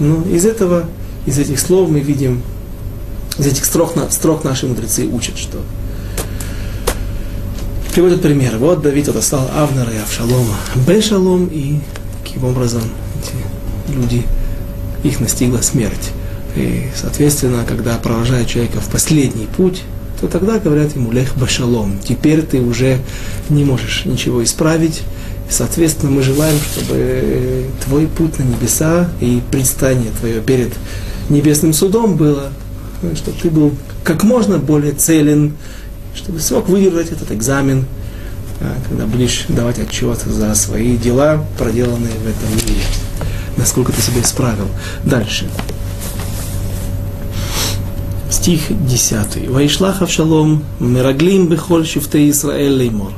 [0.00, 0.84] Но из этого,
[1.26, 2.40] из этих слов мы видим,
[3.38, 5.58] из этих строк, строк наши мудрецы учат, что
[7.92, 8.56] приводят примеры.
[8.56, 10.54] Вот Давид отослал Авнера и Авшалома.
[10.86, 11.80] Бешалом и
[12.24, 12.80] каким образом
[13.20, 14.24] эти люди
[15.08, 16.12] их настигла смерть.
[16.56, 19.82] И, соответственно, когда провожают человека в последний путь,
[20.20, 21.98] то тогда говорят ему лех башалом.
[22.02, 22.98] Теперь ты уже
[23.50, 25.02] не можешь ничего исправить.
[25.50, 30.72] Соответственно, мы желаем, чтобы твой путь на небеса и предстание твое перед
[31.28, 32.50] небесным судом было,
[33.14, 35.52] чтобы ты был как можно более целен,
[36.14, 37.84] чтобы смог выдержать этот экзамен,
[38.60, 42.82] а, когда будешь давать отчет за свои дела, проделанные в этом мире
[43.56, 44.68] насколько ты себя исправил.
[45.04, 45.48] Дальше.
[48.30, 49.48] Стих 10.
[49.48, 53.12] «Ваишлах Авшалом, мераглим бихоль шифте Исраэль леймор.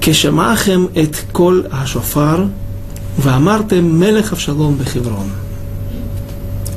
[0.00, 2.48] Кешамахем эт кол ашофар,
[3.18, 5.30] ваамартем мелех Авшалом бехеврон».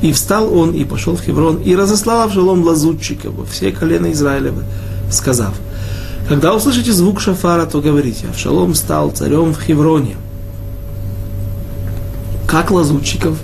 [0.02, 4.62] И встал он, и пошел в Хеврон, и разослал Авшалом лазутчиков, все колена Израилева,
[5.10, 5.54] сказав,
[6.28, 10.16] «Когда услышите звук шафара, то говорите, Авшалом стал царем в Хевроне»
[12.50, 13.38] как лазутчиков.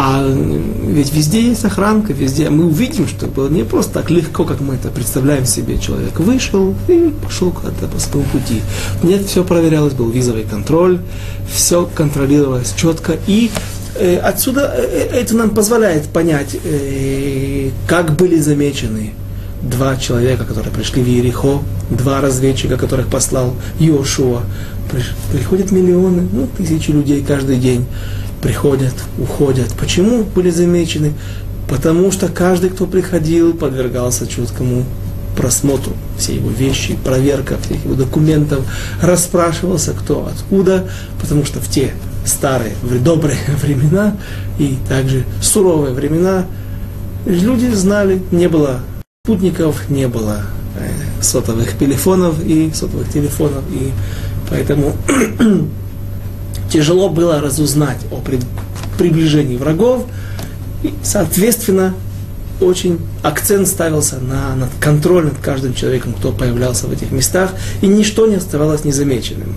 [0.00, 2.50] А ведь везде есть охранка, везде.
[2.50, 5.76] Мы увидим, что было не просто так легко, как мы это представляем себе.
[5.76, 8.62] Человек вышел и пошел куда-то по своему пути.
[9.02, 11.00] Нет, все проверялось, был визовый контроль,
[11.52, 13.16] все контролировалось четко.
[13.26, 13.50] И
[13.96, 19.14] э, отсюда э, э, это нам позволяет понять, э, как были замечены
[19.62, 21.58] два человека, которые пришли в Иерихо,
[21.90, 24.42] два разведчика, которых послал Йошуа.
[25.32, 27.84] Приходят миллионы, ну, тысячи людей каждый день
[28.42, 29.72] приходят, уходят.
[29.78, 31.12] Почему были замечены?
[31.68, 34.84] Потому что каждый, кто приходил, подвергался чуткому
[35.36, 38.64] просмотру всей его вещи, проверка всех его документов,
[39.00, 40.88] расспрашивался, кто откуда,
[41.20, 41.92] потому что в те
[42.24, 44.16] старые, в добрые времена
[44.58, 46.46] и также суровые времена
[47.24, 48.80] люди знали, не было
[49.24, 50.42] спутников, не было
[50.76, 53.92] э, сотовых телефонов и сотовых телефонов, и
[54.50, 54.96] поэтому
[56.70, 58.22] тяжело было разузнать о
[58.98, 60.04] приближении врагов,
[60.82, 61.94] и, соответственно,
[62.60, 67.52] очень акцент ставился на, на контроль над каждым человеком, кто появлялся в этих местах,
[67.82, 69.54] и ничто не оставалось незамеченным.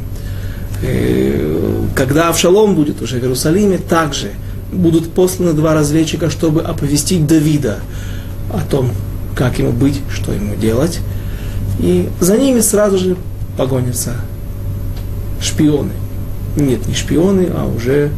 [0.82, 4.32] И, э, когда Авшалом будет уже в Иерусалиме, также
[4.72, 7.80] будут посланы два разведчика, чтобы оповестить Давида
[8.54, 8.92] о том,
[9.36, 11.00] как ему быть, что ему делать.
[11.80, 13.18] И за ними сразу же
[13.58, 14.16] погонятся
[15.42, 15.92] шпионы.
[16.56, 18.12] Нет, не шпионы, а уже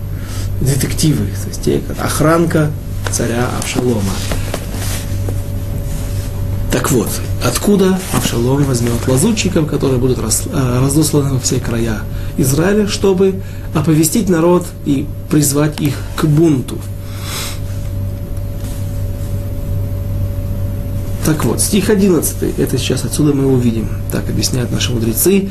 [0.62, 2.72] детективы, то есть те, охранка
[3.12, 4.12] царя Авшалома.
[6.72, 7.10] Так вот,
[7.46, 12.00] откуда Авшалом возьмет лазутчиков, которые будут э, разосланы во все края
[12.38, 13.42] Израиля, чтобы
[13.76, 16.80] оповестить народ и призвать их к бунту.
[21.26, 23.88] Так вот, стих 11, это сейчас отсюда мы увидим.
[24.12, 25.50] Так объясняют наши мудрецы.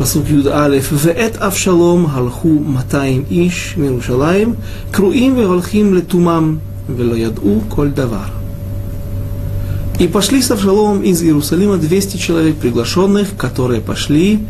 [0.00, 4.54] פסוק י"א, ואת אבשלום הלכו 200 איש מירושלים,
[4.90, 6.56] קרואים והולכים לתומם,
[6.96, 8.36] ולא ידעו כל דבר.
[9.98, 14.40] И пошли с Авшаломом из Иерусалима 200 человек приглашенных, которые пошли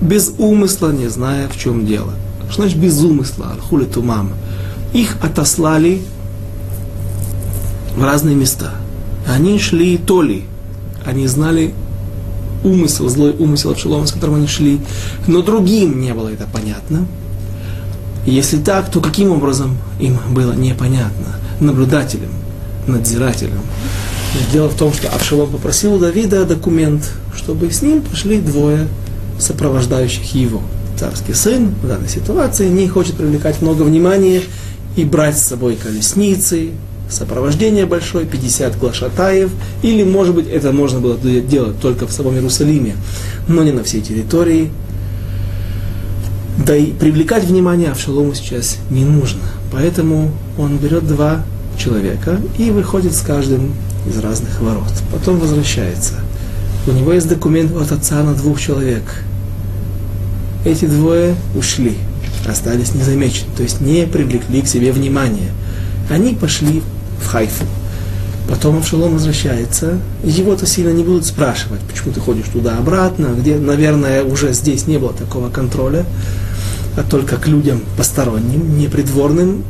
[0.00, 2.14] без умысла, не зная, в чем дело.
[2.50, 3.52] Что значит без умысла?
[3.52, 4.32] Архули тумам.
[4.92, 6.00] Их отослали
[7.96, 8.72] в разные места.
[9.26, 10.44] Они шли то ли,
[11.04, 11.74] они знали
[12.63, 14.79] умысел, злой умысел Авшалома, с которым они шли,
[15.27, 17.05] но другим не было это понятно.
[18.25, 21.35] Если так, то каким образом им было непонятно?
[21.59, 22.31] Наблюдателем,
[22.87, 23.59] надзирателем.
[24.51, 28.87] Дело в том, что Авшалом попросил у Давида документ, чтобы с ним пошли двое
[29.39, 30.61] сопровождающих его.
[30.97, 34.41] Царский сын в данной ситуации не хочет привлекать много внимания
[34.95, 36.69] и брать с собой колесницы,
[37.13, 42.95] сопровождение большое, 50 глашатаев, или, может быть, это можно было делать только в самом Иерусалиме,
[43.47, 44.71] но не на всей территории.
[46.65, 49.41] Да и привлекать внимание Авшалому сейчас не нужно.
[49.71, 51.43] Поэтому он берет два
[51.77, 53.73] человека и выходит с каждым
[54.07, 54.91] из разных ворот.
[55.11, 56.13] Потом возвращается.
[56.85, 59.03] У него есть документ от отца на двух человек.
[60.65, 61.97] Эти двое ушли,
[62.47, 65.51] остались незамечены, то есть не привлекли к себе внимания.
[66.09, 66.83] Они пошли
[67.21, 67.65] в Хайфу.
[68.49, 74.51] Потом Авшалом возвращается, его-то сильно не будут спрашивать, почему ты ходишь туда-обратно, где, наверное, уже
[74.53, 76.05] здесь не было такого контроля,
[76.97, 79.63] а только к людям посторонним, непридворным.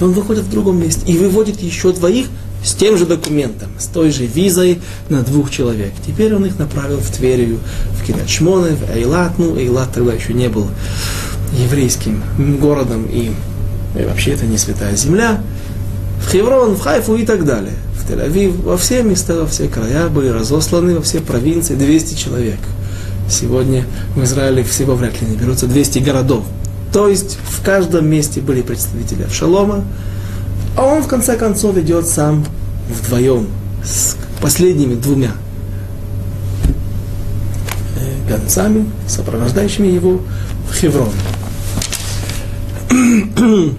[0.00, 2.26] Он выходит в другом месте и выводит еще двоих
[2.64, 5.92] с тем же документом, с той же визой на двух человек.
[6.06, 7.58] Теперь он их направил в Тверию,
[8.00, 9.38] в Кирячмоне, в Эйлат.
[9.38, 10.68] Ну, Эйлат тогда еще не был
[11.58, 12.22] еврейским
[12.60, 13.32] городом, и,
[13.94, 15.40] и вообще это не святая земля.
[16.20, 17.74] В Хеврон, в Хайфу и так далее.
[17.96, 22.58] В Тель-Авив, во все места, во все края были разосланы, во все провинции 200 человек.
[23.28, 26.44] Сегодня в Израиле всего вряд ли не берутся 200 городов.
[26.92, 29.84] То есть в каждом месте были представители Авшалома,
[30.76, 32.44] а он в конце концов идет сам
[32.88, 33.48] вдвоем
[33.84, 35.32] с последними двумя
[37.96, 40.20] э, гонцами, сопровождающими его
[40.68, 41.10] в Хеврон.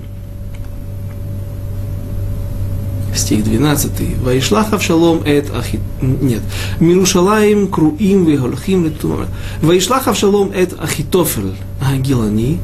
[3.16, 4.18] стих 12.
[4.24, 5.80] Ваишлахав шалом эт ахит...
[6.02, 6.42] Нет.
[6.80, 9.28] Мирушалаем круим вегольхим литура.
[9.62, 12.60] Ваишлахав шалом эт ахитофель агилани.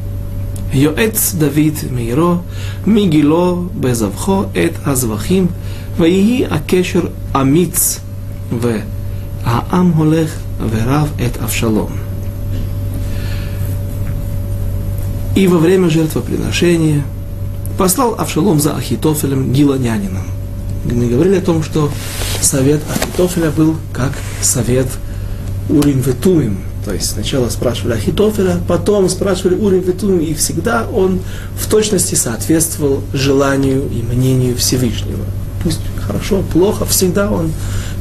[0.74, 2.42] Йоэц Давид мейро.
[2.86, 5.50] Мигило безавхо эт азвахим.
[5.98, 8.00] Ваии акешер амиц.
[8.52, 8.82] В.
[9.46, 11.92] Аам холех верав эт авшалом.
[15.36, 17.04] И во время жертвоприношения
[17.78, 20.26] послал Авшалом за Ахитофелем гиланянином.
[20.92, 21.92] Мы говорили о том, что
[22.42, 24.88] совет Ахитофеля был как совет
[25.70, 31.20] Урим Ветумим, то есть сначала спрашивали Ахитофеля, потом спрашивали Урим Ветум, и всегда он
[31.56, 35.26] в точности соответствовал желанию и мнению Всевышнего.
[35.64, 37.52] Пусть хорошо, плохо, всегда он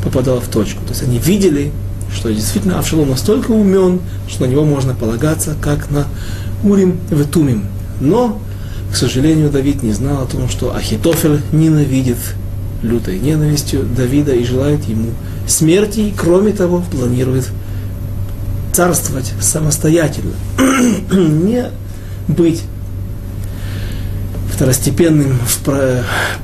[0.03, 0.83] попадал в точку.
[0.85, 1.73] То есть они видели,
[2.15, 6.07] что действительно Авшалом настолько умен, что на него можно полагаться, как на
[6.63, 7.67] Урим Ветумим.
[8.01, 8.41] Но,
[8.93, 12.17] к сожалению, Давид не знал о том, что Ахитофель ненавидит
[12.83, 15.11] лютой ненавистью Давида и желает ему
[15.47, 17.49] смерти, и кроме того планирует
[18.73, 20.35] царствовать самостоятельно,
[21.13, 21.65] не
[22.29, 22.63] быть
[24.59, 25.39] второстепенным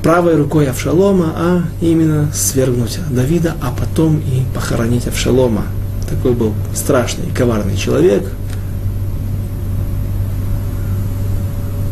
[0.01, 5.63] правой рукой Авшалома, а именно свергнуть Давида, а потом и похоронить Авшалома.
[6.09, 8.23] Такой был страшный, коварный человек.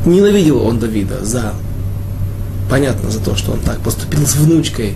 [0.06, 1.54] Ненавидел он Давида за,
[2.70, 4.96] понятно, за то, что он так поступил с внучкой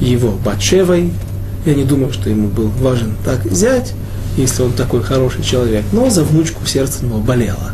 [0.00, 1.12] его Батшевой.
[1.64, 3.92] Я не думаю, что ему был важен так взять,
[4.36, 5.84] если он такой хороший человек.
[5.92, 7.72] Но за внучку сердце его болело.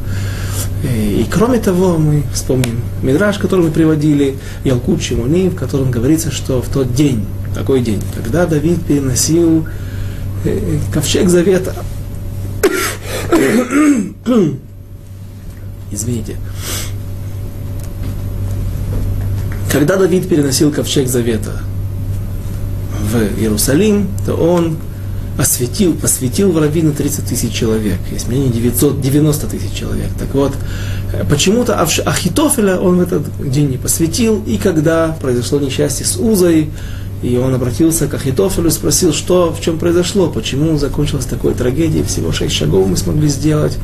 [0.85, 6.61] И кроме того, мы вспомним Мидраж, который мы приводили, Ялкут Шимони, в котором говорится, что
[6.61, 9.67] в тот день, такой день, когда Давид переносил
[10.45, 11.75] э, ковчег завета,
[15.91, 16.37] извините,
[19.75, 21.59] когда Давид переносил ковчег завета
[23.11, 24.79] в Иерусалим, то он
[25.37, 27.99] осветил, посвятил в раввины 30 тысяч человек.
[28.13, 30.11] Есть мнение 990 тысяч человек.
[30.17, 30.53] Так вот,
[31.29, 36.71] почему-то Ахитофеля он в этот день не посвятил, и когда произошло несчастье с Узой,
[37.25, 42.33] и он обратился к Ахитофелю спросил, что, в чем произошло, почему закончилась такой трагедией, всего
[42.33, 43.79] шесть шагов мы смогли сделать.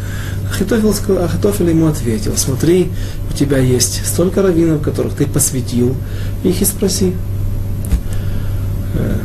[0.52, 2.90] Ахитофель, Ахитофель ему ответил, смотри,
[3.32, 5.96] у тебя есть столько раввинов, которых ты посвятил,
[6.44, 7.14] их и спроси.
[8.96, 9.16] Э,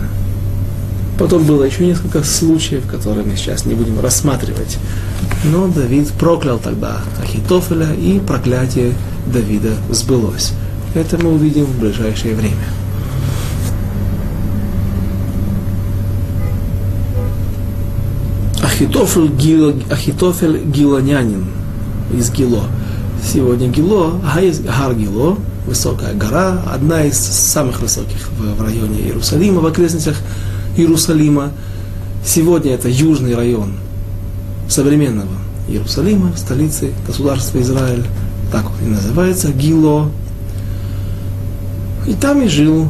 [1.20, 4.78] Потом было еще несколько случаев, которые мы сейчас не будем рассматривать.
[5.44, 8.94] Но Давид проклял тогда Ахитофеля, и проклятие
[9.28, 10.54] Давида сбылось.
[10.94, 12.64] Это мы увидим в ближайшее время.
[18.76, 21.46] Ахитофель, Гило, Ахитофель Гилонянин
[22.14, 22.66] из Гило.
[23.24, 29.66] Сегодня Гило, Гар Гило, высокая гора, одна из самых высоких в, в районе Иерусалима, в
[29.66, 30.18] окрестностях
[30.76, 31.54] Иерусалима.
[32.26, 33.76] Сегодня это южный район
[34.68, 35.32] современного
[35.70, 38.04] Иерусалима, столицы государства Израиль.
[38.52, 40.12] Так вот и называется Гило.
[42.06, 42.90] И там и жил.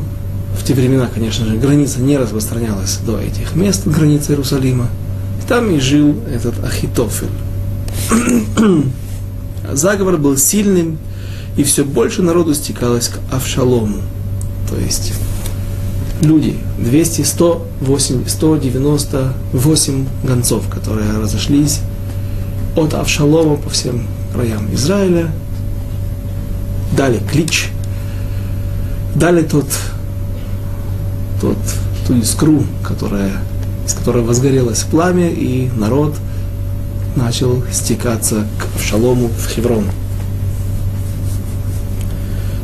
[0.60, 4.88] В те времена, конечно же, граница не распространялась до этих мест, граница Иерусалима.
[5.48, 7.30] Там и жил этот Ахитофель.
[9.72, 10.98] Заговор был сильным,
[11.58, 13.98] и все больше народу стекалось к Авшалому.
[14.70, 15.14] То есть
[16.22, 21.82] люди, 200, 108, 198 гонцов, которые разошлись
[22.76, 25.32] от Авшалома по всем краям Израиля,
[26.98, 27.70] дали клич,
[29.16, 29.68] дали тот,
[31.40, 31.58] тот,
[32.08, 33.32] ту искру, которая,
[33.87, 36.17] из которой возгорелось пламя, и народ
[37.17, 39.87] начал стекаться к Авшалому в Хеврон.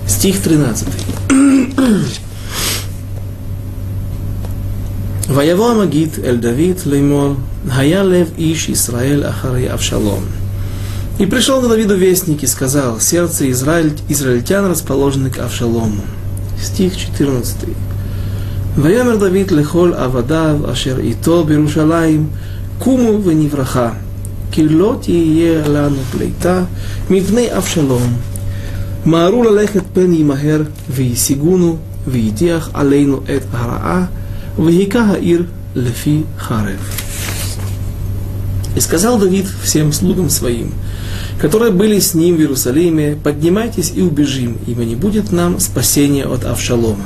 [0.07, 0.89] Стих 13.
[5.29, 7.35] ויבוא המגיד אל דוד לאמור,
[7.69, 10.23] היה лев иш Исраэль ахари Авшалом.
[11.19, 16.03] И пришел к Давиду вестник и сказал, сердце Израиль, израильтян расположены к Авшалому.
[16.63, 17.57] Стих 14.
[18.79, 22.27] ויאמר דוד לכל עבדיו אשר איתו בירושלים,
[22.79, 23.91] קומו ונברכה,
[24.51, 26.65] כי לא תהיה לנו פליטה
[27.11, 28.17] מפני אבשלום.
[29.05, 31.77] מהרו ללכת פן ימהר וישיגונו
[32.09, 34.05] ויטיח עלינו את הרעה
[34.59, 36.81] Ваика Хаир Лефи Харев.
[38.75, 40.73] И сказал Давид всем слугам своим,
[41.39, 46.45] которые были с ним в Иерусалиме, поднимайтесь и убежим, ибо не будет нам спасения от
[46.45, 47.05] Авшалома.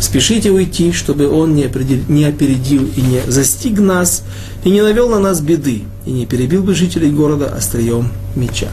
[0.00, 1.68] Спешите уйти, чтобы он не,
[2.08, 4.22] не опередил и не застиг нас,
[4.62, 8.68] и не навел на нас беды, и не перебил бы жителей города острием меча.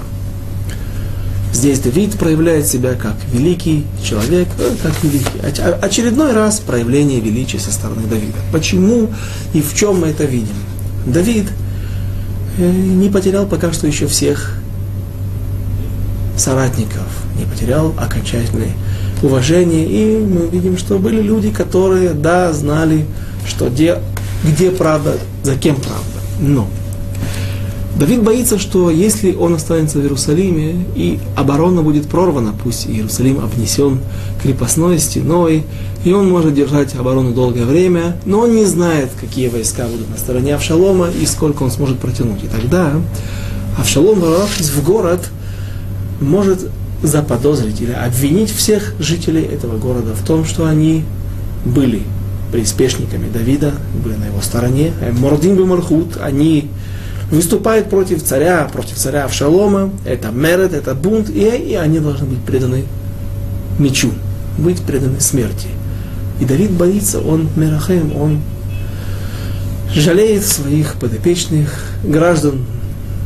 [1.51, 5.39] Здесь Давид проявляет себя как великий человек, э, как великий.
[5.81, 8.37] Очередной раз проявление величия со стороны Давида.
[8.51, 9.09] Почему
[9.53, 10.55] и в чем мы это видим?
[11.07, 11.47] Давид
[12.57, 14.53] э, не потерял пока что еще всех
[16.37, 17.07] соратников,
[17.39, 18.73] не потерял окончательное
[19.25, 19.85] уважение.
[19.85, 23.05] И мы видим, что были люди, которые, да, знали,
[23.47, 23.99] что где,
[24.43, 26.01] где правда, за кем правда.
[26.39, 26.67] Но
[27.97, 33.99] Давид боится, что если он останется в Иерусалиме, и оборона будет прорвана, пусть Иерусалим обнесен
[34.43, 35.63] крепостной стеной,
[36.03, 40.17] и он может держать оборону долгое время, но он не знает, какие войска будут на
[40.17, 42.43] стороне Авшалома и сколько он сможет протянуть.
[42.43, 42.91] И тогда
[43.79, 45.29] Авшалом, ворвавшись в город,
[46.19, 46.69] может
[47.07, 51.03] заподозрить или обвинить всех жителей этого города в том, что они
[51.65, 52.03] были
[52.51, 54.93] приспешниками Давида, были на его стороне.
[55.11, 56.69] Мордин Мархут, они
[57.31, 62.39] выступает против царя, против царя Авшалома, это мерет, это бунт, и, и они должны быть
[62.39, 62.85] преданы
[63.79, 64.11] мечу,
[64.57, 65.67] быть преданы смерти.
[66.39, 68.41] И Давид боится, он Мерахем, он
[69.93, 72.65] жалеет своих подопечных граждан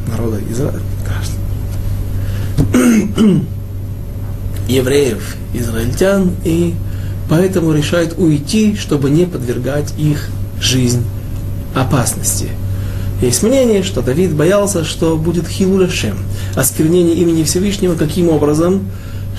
[0.07, 0.79] народа Израиля.
[4.69, 6.75] Евреев, израильтян, и
[7.27, 10.29] поэтому решает уйти, чтобы не подвергать их
[10.61, 11.03] жизнь
[11.75, 12.49] опасности.
[13.21, 16.17] Есть мнение, что Давид боялся, что будет хилуляшем,
[16.55, 18.89] осквернение имени Всевышнего, каким образом,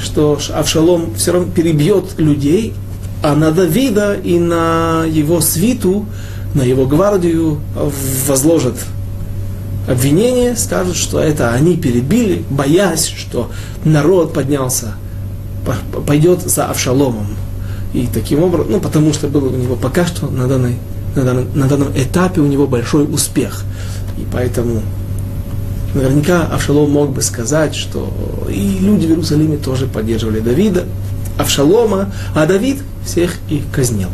[0.02, 2.74] что Авшалом все равно перебьет людей,
[3.22, 6.06] а на Давида и на его свиту,
[6.54, 7.60] на его гвардию
[8.26, 8.76] возложат
[9.88, 13.50] обвинение, скажут, что это они перебили, боясь, что
[13.84, 14.94] народ поднялся,
[16.06, 17.26] пойдет за Авшаломом.
[17.92, 20.76] И таким образом, ну, потому что был у него пока что на, данной,
[21.16, 23.64] на, данном, на данном этапе у него большой успех.
[24.16, 24.82] И поэтому
[25.94, 28.12] наверняка Авшалом мог бы сказать, что
[28.48, 30.84] и люди в Иерусалиме тоже поддерживали Давида,
[31.38, 34.08] Авшалома, а Давид всех их казнил.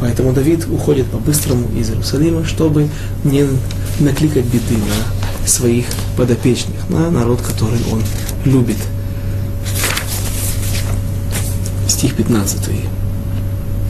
[0.00, 2.88] Поэтому Давид уходит по-быстрому из Иерусалима, чтобы
[3.22, 3.46] не
[4.00, 5.86] накликать беды на своих
[6.16, 8.02] подопечных, на народ, который он
[8.44, 8.78] любит
[11.99, 12.73] Стих 15.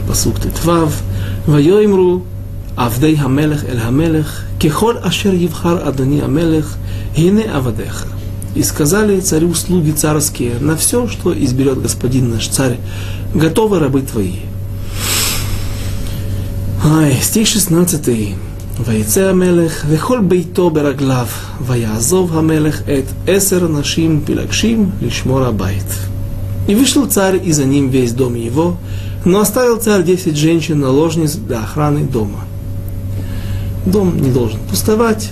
[0.07, 1.01] Посук Тетвав.
[1.47, 2.19] ויאמרו
[2.77, 6.75] עבדי המלך אל המלך, ככל אשר יבחר אדוני המלך,
[7.15, 8.05] הנה עבדיך.
[8.55, 12.77] И сказали царю слуги царские, на все, что изберет господин наш царь,
[13.33, 14.37] готовы рабы твои.
[16.85, 18.35] Ай, стих 16.
[18.85, 21.27] ויצא המלך וכל ביתו ברגליו,
[21.65, 26.08] ויעזוב המלך את עשר נשים פלגשים לשמור הבית.
[26.70, 28.76] И вышел царь, и за ним весь дом его,
[29.24, 32.44] но оставил царь десять женщин-наложниц для охраны дома.
[33.86, 35.30] Дом не должен пустовать.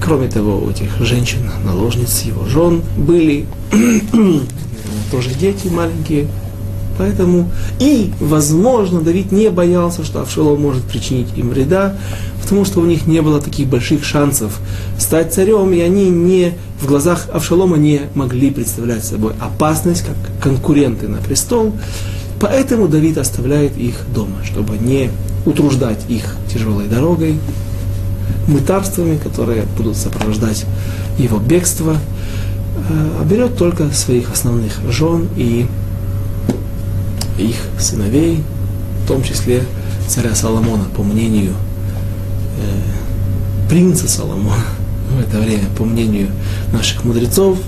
[0.00, 3.44] Кроме того, у этих женщин-наложниц, его жен, были
[5.10, 6.28] тоже дети маленькие,
[7.00, 11.96] Поэтому и, возможно, Давид не боялся, что Авшалом может причинить им вреда,
[12.42, 14.60] потому что у них не было таких больших шансов
[14.98, 21.08] стать царем, и они не, в глазах Авшалома не могли представлять собой опасность, как конкуренты
[21.08, 21.72] на престол.
[22.38, 25.10] Поэтому Давид оставляет их дома, чтобы не
[25.46, 27.38] утруждать их тяжелой дорогой,
[28.46, 30.66] мытарствами, которые будут сопровождать
[31.16, 31.96] его бегство,
[32.90, 35.64] а берет только своих основных жен и
[37.40, 38.42] их сыновей,
[39.04, 39.62] в том числе
[40.08, 41.52] царя Соломона, по мнению
[42.58, 44.64] э, принца Соломона
[45.16, 46.28] в это время, по мнению
[46.72, 47.58] наших мудрецов,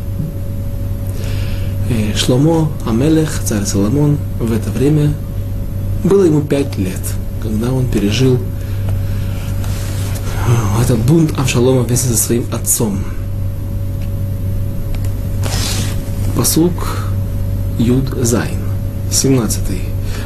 [1.90, 5.12] э, Шломо Амелех, царь Соломон, в это время
[6.04, 7.00] было ему пять лет,
[7.42, 8.38] когда он пережил
[10.48, 12.98] э, этот бунт Авшалома вместе со своим отцом.
[16.36, 17.06] Посук
[17.78, 18.61] Юд Зайн.
[19.12, 19.60] 17.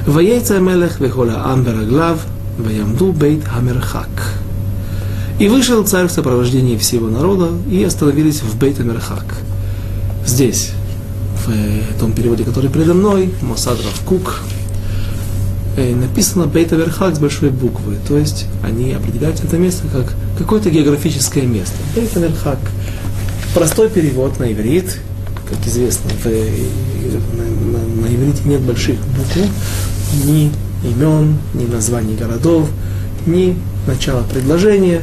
[0.07, 2.25] Ваейца Мелех вехоля Амбераглав,
[2.59, 4.09] ваямду бейт Хамерхак.
[5.39, 9.25] И вышел царь в сопровождении всего народа и остановились в бейт Амерхак.
[10.25, 10.71] Здесь,
[11.47, 14.41] в том переводе, который передо мной, Мосадров Кук,
[15.77, 17.99] написано Бейт Аверхак с большой буквы.
[18.09, 21.77] То есть они определяют это место как какое-то географическое место.
[21.95, 22.59] Бейт Аверхак.
[23.55, 24.97] Простой перевод на иврит,
[25.49, 29.37] как известно, в, на, на, на иврите нет больших букв,
[30.25, 30.51] ни
[30.83, 32.69] имен, ни названий городов,
[33.27, 35.03] ни начала предложения,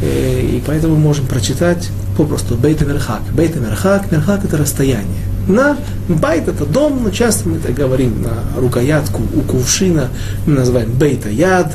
[0.00, 3.22] э, и поэтому можем прочитать попросту Бейт Мерхак.
[3.34, 5.22] Бейт Мерхак, Мерхак это расстояние.
[5.48, 5.76] На
[6.08, 10.08] Байт это дом, но часто мы это говорим на рукоятку у кувшина,
[10.46, 11.72] мы называем Бейта Яд,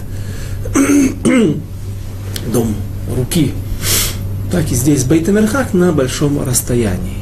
[2.53, 2.75] дом
[3.15, 3.53] руки.
[4.51, 7.16] Так и здесь Бейт Мерхак на большом расстоянии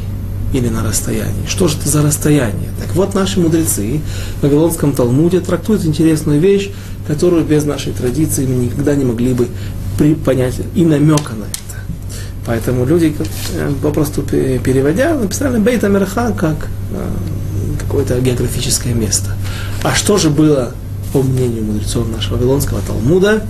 [0.56, 1.46] или на расстоянии.
[1.48, 2.70] Что же это за расстояние?
[2.80, 4.00] Так вот, наши мудрецы
[4.40, 6.72] в Вавилонском Талмуде трактуют интересную вещь,
[7.08, 9.48] которую без нашей традиции мы никогда не могли бы
[10.26, 11.80] понять и намека на это.
[12.46, 13.14] Поэтому люди,
[13.54, 17.10] э, попросту переводя, написали Бейта Мерха как э,
[17.80, 19.32] какое-то географическое место.
[19.84, 20.72] А что же было,
[21.12, 23.44] по мнению мудрецов нашего Вавилонского Талмуда,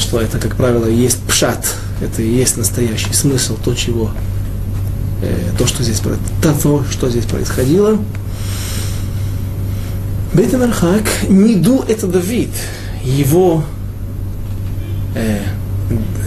[0.00, 1.66] что это, как правило, есть пшат,
[2.00, 4.10] это и есть настоящий смысл, то, чего
[5.58, 6.00] то, что здесь,
[6.42, 7.98] то, что здесь происходило.
[10.34, 12.50] Бейтен Архак, Ниду это Давид.
[13.04, 13.62] Его
[15.14, 15.40] э,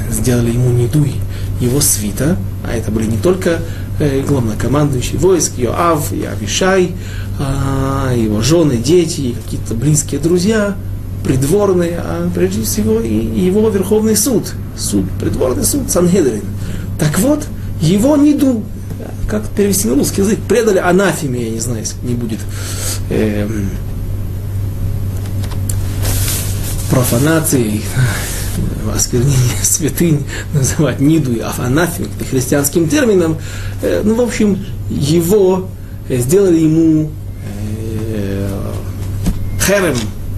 [0.10, 1.16] сделали ему Нидуй,
[1.60, 3.60] его свита, а это были не только
[4.00, 6.94] э, главнокомандующий войск, Йоав и Авишай,
[7.40, 10.76] а его жены, дети какие-то близкие друзья,
[11.24, 16.44] придворные, а прежде всего и его Верховный суд, суд, придворный суд, Сангедрин.
[17.00, 17.46] Так вот,
[17.82, 18.64] его Ниду,
[19.28, 22.40] как перевести на русский язык, предали анафеме, я не знаю, если не будет
[23.10, 23.48] э,
[26.90, 27.82] профанации,
[28.94, 33.38] осквернение святынь, называть ниду и анафемой, христианским термином.
[33.82, 35.68] Э, ну, в общем, его
[36.10, 37.12] сделали ему
[38.14, 38.50] э,
[39.66, 39.96] херем,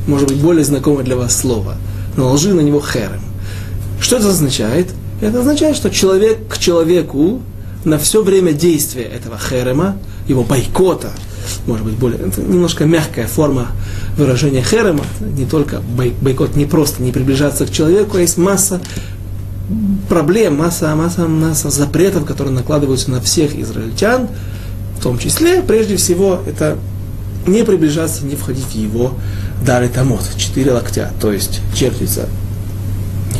[0.07, 1.75] может быть, более знакомое для вас слово,
[2.17, 3.21] наложили на него херем.
[4.01, 4.87] Что это означает?
[5.21, 7.41] Это означает, что человек к человеку
[7.85, 11.11] на все время действия этого херема, его бойкота,
[11.65, 13.67] может быть, более, это немножко мягкая форма
[14.17, 18.81] выражения херема, не только бойкот, не просто не приближаться к человеку, а есть масса
[20.07, 24.27] проблем, масса, масса, масса запретов, которые накладываются на всех израильтян,
[24.97, 26.77] в том числе, прежде всего, это
[27.47, 29.13] не приближаться, не входить в его
[29.65, 32.27] дары тамот, четыре локтя, то есть чертится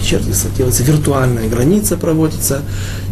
[0.02, 2.62] чертится, делается виртуальная граница, проводится.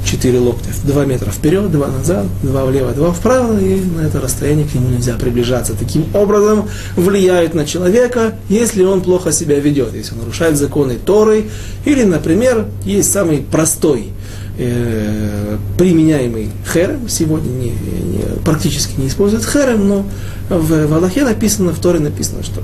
[0.05, 4.65] 4 локтя, 2 метра вперед, 2 назад, 2 влево, 2 вправо, и на это расстояние
[4.65, 5.73] к нему нельзя приближаться.
[5.73, 11.47] Таким образом влияют на человека, если он плохо себя ведет, если он нарушает законы Торы,
[11.85, 14.09] или, например, есть самый простой
[14.57, 20.05] э, применяемый херем, сегодня не, не, практически не используют херем, но
[20.49, 22.61] в, в Аллахе написано, в Торе написано, что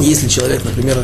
[0.00, 0.96] если человек, например,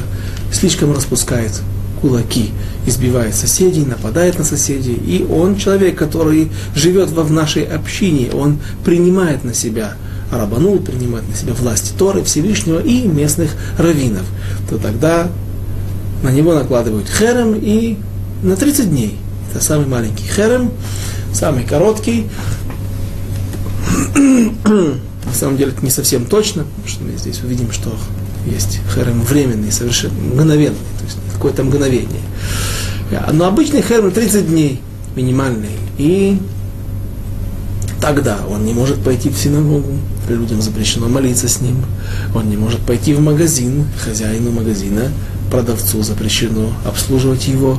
[0.52, 1.62] слишком распускает
[2.04, 2.50] кулаки,
[2.86, 4.92] избивает соседей, нападает на соседей.
[4.92, 9.94] И он человек, который живет в нашей общине, он принимает на себя
[10.30, 14.26] рабану, принимает на себя власти Торы, Всевышнего и местных раввинов,
[14.68, 15.28] то тогда
[16.22, 17.96] на него накладывают херем и
[18.42, 19.16] на 30 дней.
[19.50, 20.72] Это самый маленький херем,
[21.32, 22.26] самый короткий.
[24.14, 27.96] На самом деле это не совсем точно, потому что мы здесь увидим, что
[28.44, 32.22] есть херем временный, совершенно мгновенный, то есть какое-то мгновение.
[33.32, 34.80] Но обычный херем 30 дней
[35.14, 35.70] минимальный.
[35.98, 36.38] И
[38.00, 39.92] тогда он не может пойти в синагогу,
[40.28, 41.84] людям запрещено молиться с ним.
[42.34, 45.10] Он не может пойти в магазин, хозяину магазина,
[45.50, 47.78] продавцу запрещено обслуживать его.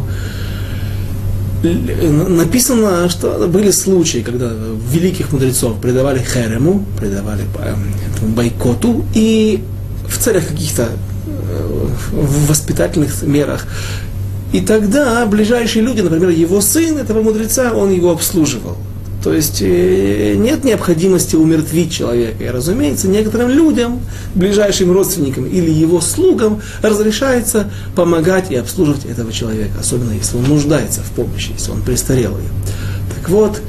[1.63, 4.51] Написано, что были случаи, когда
[4.91, 9.63] великих мудрецов предавали херему, предавали эм, бойкоту, и
[10.07, 10.89] в целях каких-то
[12.11, 12.15] э,
[12.47, 13.65] воспитательных мерах.
[14.53, 18.77] И тогда ближайшие люди, например, его сын, этого мудреца, он его обслуживал.
[19.25, 22.43] То есть э, нет необходимости умертвить человека.
[22.43, 23.99] И, разумеется, некоторым людям,
[24.35, 31.01] ближайшим родственникам или его слугам разрешается помогать и обслуживать этого человека, особенно если он нуждается
[31.01, 32.43] в помощи, если он престарелый.
[33.15, 33.61] Так вот,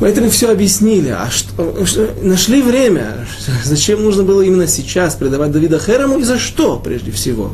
[0.00, 1.08] Поэтому все объяснили.
[1.08, 3.26] А что, что, нашли время.
[3.64, 7.52] Зачем нужно было именно сейчас предавать Давида Херему и за что, прежде всего?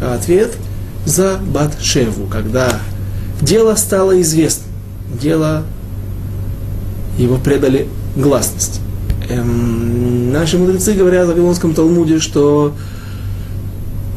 [0.00, 0.52] А ответ–
[1.06, 2.80] за Батшеву, когда
[3.40, 4.64] дело стало известно,
[5.20, 5.62] дело
[7.16, 8.80] его предали гласность.
[9.30, 12.74] Эм, наши мудрецы говорят в Вавилонском Талмуде, что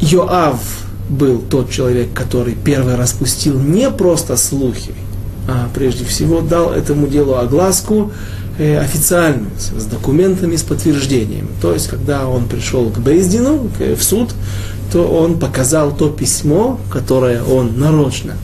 [0.01, 0.59] Йоав
[1.09, 4.93] был тот человек, который первый распустил не просто слухи,
[5.73, 8.11] прежде всего дал этому делу огласку
[8.57, 11.47] э, официальную, с документами, с подтверждением.
[11.61, 14.33] То есть, когда он пришел к Бейздину, к, в суд,
[14.91, 18.35] то он показал то письмо, которое он нарочно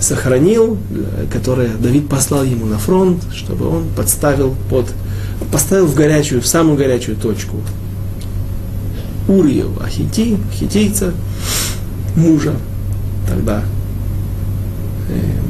[0.00, 4.86] сохранил, э, которое Давид послал ему на фронт, чтобы он подставил под,
[5.52, 7.56] поставил в горячую, в самую горячую точку
[9.28, 11.14] Урию, Ахити, хитийца,
[12.14, 12.52] мужа
[13.26, 13.83] тогда Э,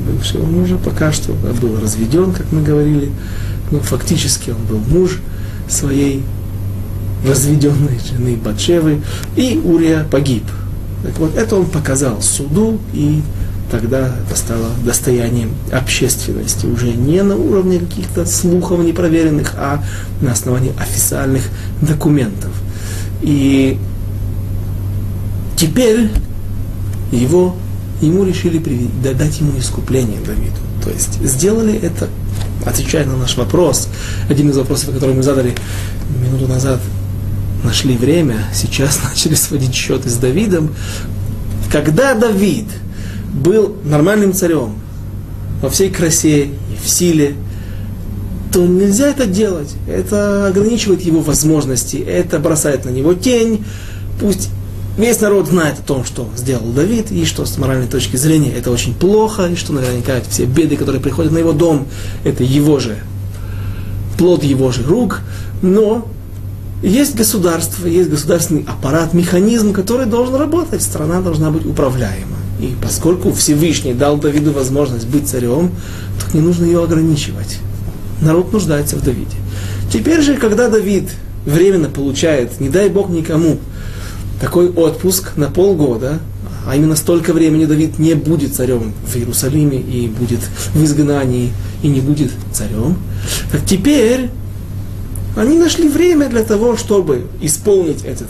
[0.06, 3.10] бывшего мужа, пока что был разведен, как мы говорили,
[3.70, 5.20] но фактически он был муж
[5.68, 6.22] своей
[7.26, 9.00] разведенной жены Батшевы,
[9.36, 10.44] и Урия погиб.
[11.02, 13.22] Так вот, это он показал суду, и
[13.70, 19.82] тогда это стало достоянием общественности, уже не на уровне каких-то слухов непроверенных, а
[20.20, 21.42] на основании официальных
[21.80, 22.50] документов.
[23.22, 23.78] И
[25.56, 26.10] теперь
[27.10, 27.56] его
[28.06, 28.58] ему решили
[29.02, 30.56] дать ему искупление Давиду.
[30.82, 32.08] То есть сделали это,
[32.64, 33.88] отвечая на наш вопрос,
[34.28, 35.54] один из вопросов, который мы задали
[36.22, 36.80] минуту назад,
[37.64, 40.74] нашли время, сейчас начали сводить счеты с Давидом.
[41.72, 42.66] Когда Давид
[43.32, 44.74] был нормальным царем,
[45.62, 46.50] во всей красе и
[46.82, 47.34] в силе,
[48.52, 49.74] то нельзя это делать.
[49.88, 53.64] Это ограничивает его возможности, это бросает на него тень.
[54.20, 54.50] Пусть
[54.96, 58.70] Весь народ знает о том, что сделал Давид, и что с моральной точки зрения это
[58.70, 61.88] очень плохо, и что наверняка все беды, которые приходят на его дом,
[62.22, 62.98] это его же,
[64.16, 65.20] плод его же рук.
[65.62, 66.06] Но
[66.80, 72.36] есть государство, есть государственный аппарат, механизм, который должен работать, страна должна быть управляема.
[72.60, 75.72] И поскольку Всевышний дал Давиду возможность быть царем,
[76.20, 77.58] то не нужно ее ограничивать.
[78.20, 79.36] Народ нуждается в Давиде.
[79.92, 81.10] Теперь же, когда Давид
[81.44, 83.58] временно получает, не дай Бог никому,
[84.44, 86.18] такой отпуск на полгода,
[86.66, 90.40] а именно столько времени Давид не будет царем в Иерусалиме и будет
[90.74, 91.50] в изгнании
[91.82, 92.98] и не будет царем.
[93.50, 94.28] Так теперь
[95.34, 98.28] Они нашли время для того, чтобы исполнить этот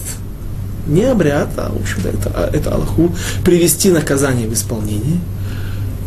[0.87, 3.11] не обряд, а, в общем-то, это, а, это Аллаху,
[3.45, 5.19] привести наказание в исполнение.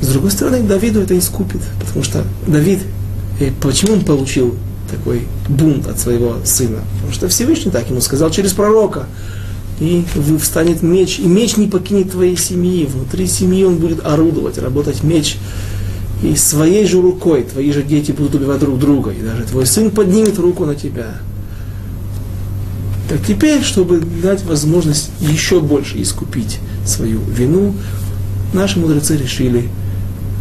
[0.02, 2.80] С другой стороны, Давиду это искупит, потому что Давид,
[3.40, 4.56] э, почему он получил
[4.90, 6.80] такой бунт от своего сына?
[6.96, 9.06] Потому что Всевышний так ему сказал через пророка,
[9.80, 10.04] и
[10.42, 15.38] встанет меч, и меч не покинет твоей семьи, внутри семьи он будет орудовать, работать меч,
[16.24, 19.92] и своей же рукой твои же дети будут убивать друг друга, и даже твой сын
[19.92, 21.18] поднимет руку на тебя.
[23.08, 27.76] Так теперь, чтобы дать возможность еще больше искупить свою вину,
[28.54, 29.70] наши мудрецы решили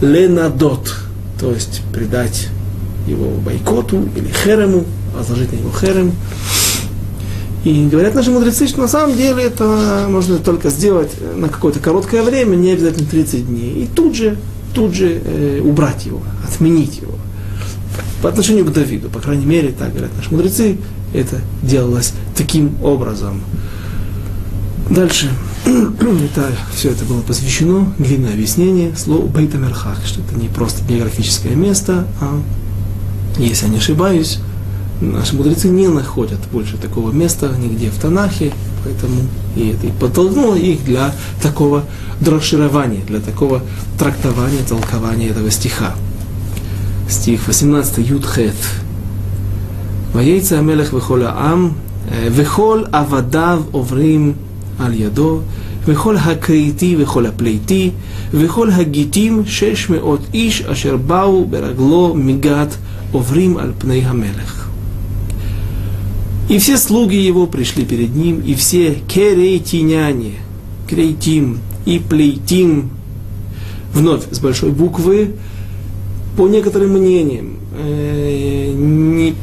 [0.00, 0.94] ленадот,
[1.38, 2.48] то есть предать
[3.06, 4.84] его бойкоту или херему,
[5.14, 6.12] возложить на него херем.
[7.66, 12.22] И говорят наши мудрецы, что на самом деле это можно только сделать на какое-то короткое
[12.22, 13.82] время, не обязательно 30 дней.
[13.82, 14.36] И тут же,
[14.72, 17.14] тут же э, убрать его, отменить его.
[18.22, 20.78] По отношению к Давиду, по крайней мере, так говорят наши мудрецы,
[21.12, 23.40] это делалось таким образом.
[24.88, 25.28] Дальше.
[25.64, 32.06] это, все это было посвящено, длинное объяснение, слову Бейтамерхах, что это не просто географическое место,
[32.20, 32.40] а,
[33.38, 34.38] если я не ошибаюсь,
[35.01, 38.53] наши мудрецы не находят больше такого места нигде в Танахе,
[38.83, 39.21] поэтому
[39.55, 41.83] и это и подтолкнуло их для такого
[42.19, 43.63] дроширования, для такого
[43.97, 45.95] трактования, толкования этого стиха.
[47.09, 48.55] Стих 18, Юдхет.
[50.13, 51.69] ויצא המלך וכל העם,
[52.11, 54.33] וכל עבדיו עוברים
[54.79, 55.39] על ידו,
[55.85, 57.91] וכל הכרתי וכל הפליטי,
[58.33, 62.75] וכל הגיטים שש מאות איש אשר באו ברגלו מגת
[63.11, 64.64] עוברים על פני המלך.
[66.48, 70.34] И все слуги его пришли перед ним, и все керейтиняне,
[70.88, 72.90] крейтим и плейтим,
[73.92, 75.34] вновь с большой буквы,
[76.36, 79.34] по некоторым мнениям, э, не,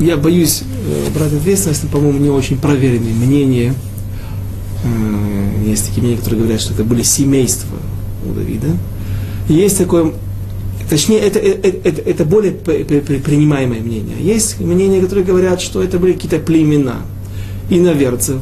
[0.00, 3.74] я боюсь э, брать ответственность, но, по-моему, не очень проверенные мнения.
[4.84, 7.78] Э, есть такие мнения, которые говорят, что это были семейства
[8.28, 8.76] у Давида.
[9.48, 10.12] Есть такое,
[10.88, 14.16] точнее, это, это, это, это более принимаемое мнение.
[14.20, 16.96] Есть мнения, которые говорят, что это были какие-то племена
[17.70, 18.40] иноверцев,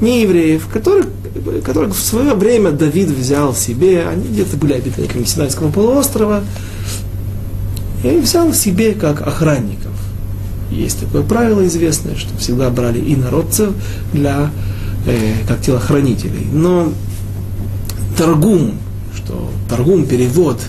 [0.00, 1.06] не евреев, которых,
[1.64, 6.44] которых в свое время Давид взял себе, они где-то были обитателями Синайского полуострова,
[8.04, 9.92] и взял себе как охранников.
[10.70, 13.72] Есть такое правило известное, что всегда брали и народцев
[14.12, 14.50] для,
[15.06, 16.46] э, как телохранителей.
[16.52, 16.92] Но
[18.16, 18.74] торгум,
[19.16, 20.60] что торгум, перевод,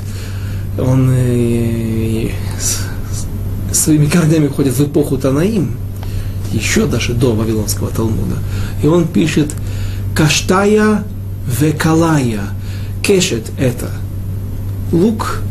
[0.79, 5.75] он э, с, своими корнями ходит в эпоху Танаим,
[6.51, 8.37] еще даже до Вавилонского Талмуда.
[8.83, 9.49] И он пишет
[10.15, 11.03] «Каштая
[11.59, 12.41] векалая».
[13.03, 13.89] Кешет– это
[14.91, 15.41] лук,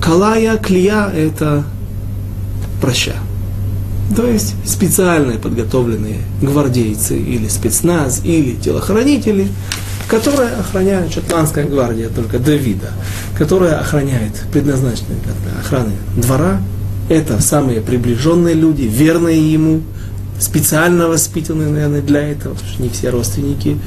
[0.00, 1.64] калая, клея– это
[2.80, 3.14] проща.
[4.14, 9.48] То есть специальные подготовленные гвардейцы или спецназ, или телохранители,
[10.08, 12.90] которые охраняют шотландская гвардия только Давида,
[13.36, 16.60] которая охраняет, предназначенные для охраны двора.
[17.08, 19.82] Это самые приближенные люди, верные ему,
[20.38, 23.78] специально воспитанные, наверное, для этого, потому что не все родственники.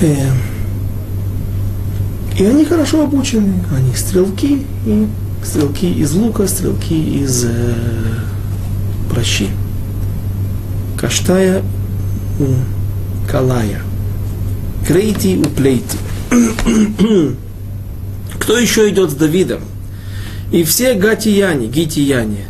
[0.00, 0.30] Э,
[2.38, 5.08] и они хорошо обучены, они стрелки, и
[5.44, 7.74] стрелки из лука, стрелки из э,
[9.10, 9.48] прощи.
[10.98, 11.62] Каштая
[13.30, 13.80] Калая.
[14.86, 15.98] Крейти у Плейти.
[18.40, 19.60] Кто еще идет с Давидом?
[20.50, 22.46] И все гатияне, гитияне,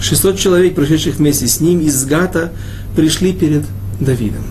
[0.00, 2.52] 600 человек, пришедших вместе с ним из Гата,
[2.94, 3.64] пришли перед
[4.00, 4.44] Давидом.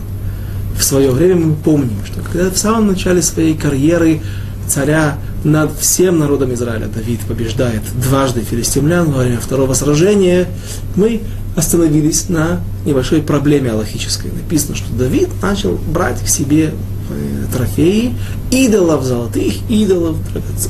[0.77, 4.21] В свое время мы помним, что когда в самом начале своей карьеры
[4.67, 10.47] царя над всем народом Израиля Давид побеждает дважды филистимлян во время второго сражения,
[10.95, 11.21] мы
[11.55, 14.31] остановились на небольшой проблеме аллахической.
[14.31, 16.73] Написано, что Давид начал брать к себе
[17.09, 18.15] э, трофеи
[18.51, 20.17] идолов золотых, идолов,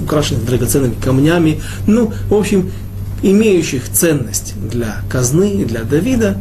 [0.02, 2.72] украшенных драгоценными камнями, ну, в общем,
[3.22, 6.38] имеющих ценность для казны и для Давида,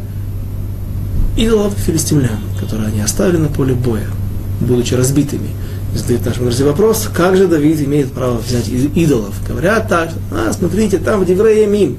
[1.36, 4.06] идолов филистимлян, которые они оставили на поле боя,
[4.60, 5.48] будучи разбитыми–
[5.94, 9.34] задают нашему друзья вопрос, как же Давид имеет право взять идолов.
[9.46, 11.90] Говорят так, а, смотрите, там в Деврея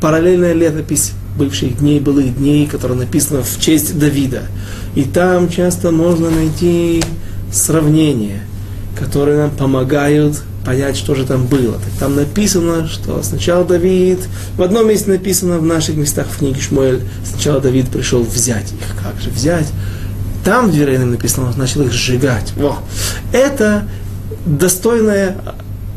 [0.00, 4.42] параллельная летопись бывших дней, былых дней, которая написана в честь Давида.
[4.94, 7.02] И там часто можно найти
[7.52, 8.42] сравнения,
[8.98, 11.74] которые нам помогают понять, что же там было.
[11.74, 14.20] Так там написано, что сначала Давид,
[14.56, 19.02] в одном месте написано в наших местах в книге Шмуэль, сначала Давид пришел взять их.
[19.02, 19.66] Как же взять?
[20.44, 22.52] Там в Дверейном написано, он начал их сжигать.
[22.56, 22.78] Во.
[23.32, 23.86] Это
[24.46, 25.36] достойная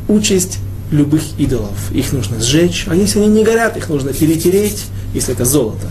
[0.07, 0.59] участь
[0.91, 1.91] любых идолов.
[1.91, 5.87] Их нужно сжечь, а если они не горят, их нужно перетереть, если это золото,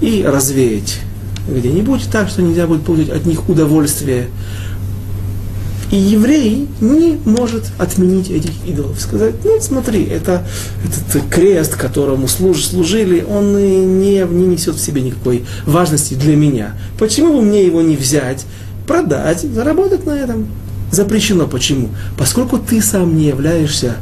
[0.00, 0.98] и развеять
[1.48, 4.28] где-нибудь так, что нельзя будет получить от них удовольствие.
[5.92, 8.98] И еврей не может отменить этих идолов.
[8.98, 10.42] Сказать, ну смотри, это,
[10.86, 13.54] этот крест, которому служ, служили, он
[14.00, 16.78] не, не несет в себе никакой важности для меня.
[16.98, 18.46] Почему бы мне его не взять,
[18.86, 20.46] продать, заработать на этом?
[20.90, 21.46] Запрещено.
[21.46, 21.90] Почему?
[22.16, 23.96] Поскольку ты сам не являешься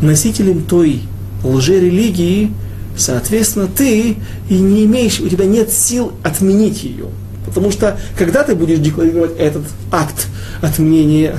[0.00, 1.02] носителем той
[1.42, 2.52] лжерелигии,
[2.96, 4.18] соответственно, ты
[4.48, 7.06] и не имеешь, у тебя нет сил отменить ее.
[7.44, 10.28] Потому что, когда ты будешь декларировать этот акт
[10.62, 11.34] отменения,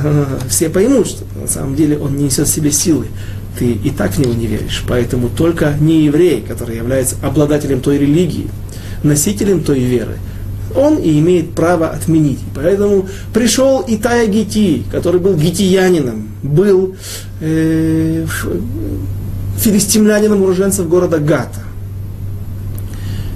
[0.49, 3.07] все поймут, что на самом деле он не несет в себе силы.
[3.57, 4.83] Ты и так в него не веришь.
[4.87, 8.49] Поэтому только не еврей, который является обладателем той религии,
[9.03, 10.17] носителем той веры,
[10.75, 12.39] он и имеет право отменить.
[12.53, 16.95] Поэтому пришел Итая Гити, который был гитиянином, был
[17.39, 18.25] э,
[19.57, 21.61] филистимлянином уроженцев города Гата.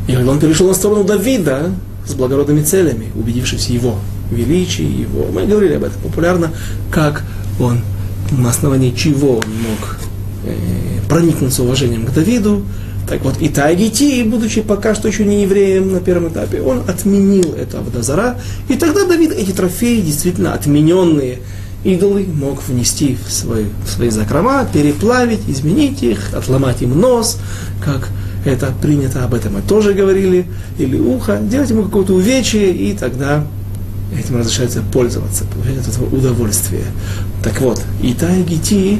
[0.07, 1.72] И он перешел на сторону Давида
[2.10, 3.99] с благородными целями, убедившись в его
[4.32, 6.51] величии, его, мы говорили об этом популярно,
[6.91, 7.24] как
[7.60, 7.80] он,
[8.32, 9.97] на основании чего он мог
[10.45, 10.55] э,
[11.07, 12.64] проникнуться уважением к Давиду,
[13.07, 17.53] так вот, и Тагити, будучи пока что еще не евреем на первом этапе, он отменил
[17.53, 21.39] это Авдазара, и тогда Давид эти трофеи, действительно отмененные
[21.84, 27.39] идолы, мог внести в, свой, в свои закрома, переплавить, изменить их, отломать им нос,
[27.84, 28.10] как
[28.46, 30.46] это принято, об этом мы тоже говорили,
[30.78, 33.44] или ухо, делать ему какое-то увечье, и тогда
[34.18, 36.84] этим разрешается пользоваться, получать от этого удовольствие.
[37.44, 39.00] Так вот, и Тайгити,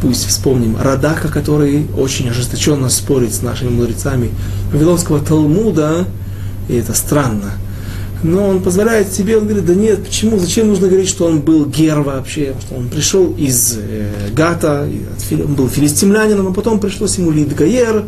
[0.00, 4.30] пусть вспомним Радака, который очень ожесточенно спорит с нашими мудрецами
[4.72, 6.06] Вавилонского Талмуда,
[6.68, 7.52] и это странно.
[8.22, 11.66] Но он позволяет себе, он говорит, да нет, почему, зачем нужно говорить, что он был
[11.66, 14.88] гер вообще, что он пришел из э, Гата,
[15.32, 18.04] он был филистимлянином, а потом пришлось ему Лидгаер,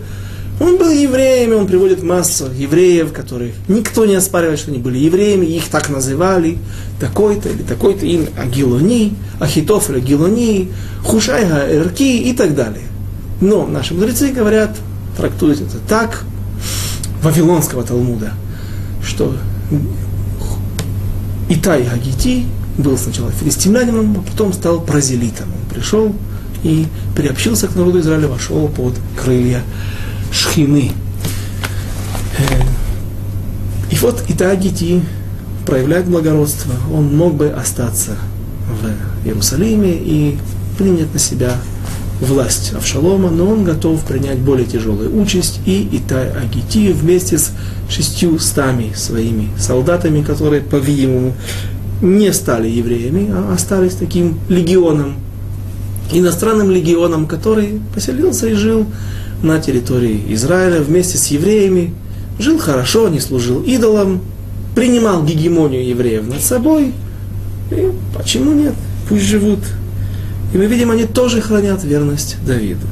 [0.61, 5.46] он был евреем, он приводит массу евреев, которых никто не оспаривает, что они были евреями,
[5.46, 6.59] их так называли,
[7.00, 10.70] такой-то или такой-то им Агилони, Ахитоф или Агилони,
[11.05, 12.84] Хушайга Эрки и так далее.
[13.40, 14.76] Но наши мудрецы говорят,
[15.16, 16.24] трактуют это так,
[17.22, 18.34] Вавилонского Талмуда,
[19.02, 19.34] что
[21.48, 22.46] Итай Агити
[22.78, 25.48] был сначала филистимлянином, а потом стал празелитом.
[25.48, 26.14] Он пришел
[26.62, 26.86] и
[27.16, 29.62] приобщился к народу Израиля, вошел под крылья
[30.35, 30.91] шхины.
[32.39, 32.62] Э,
[33.91, 35.01] и вот Итагити
[35.64, 36.74] проявляет благородство.
[36.93, 38.16] Он мог бы остаться
[38.68, 40.37] в Иерусалиме и
[40.76, 41.53] принять на себя
[42.20, 47.53] власть Авшалома, но он готов принять более тяжелую участь, и Итай Агити вместе с
[47.89, 51.35] шестью стами своими солдатами, которые, по-видимому,
[52.03, 55.14] не стали евреями, а остались таким легионом,
[56.12, 58.87] иностранным легионом, который поселился и жил
[59.45, 61.95] на территории Израиля вместе с евреями,
[62.38, 64.20] жил хорошо, не служил идолам,
[64.74, 66.92] принимал гегемонию евреев над собой.
[67.70, 68.74] И почему нет?
[69.09, 69.61] Пусть живут.
[70.53, 72.86] И мы видим, они тоже хранят верность Давиду.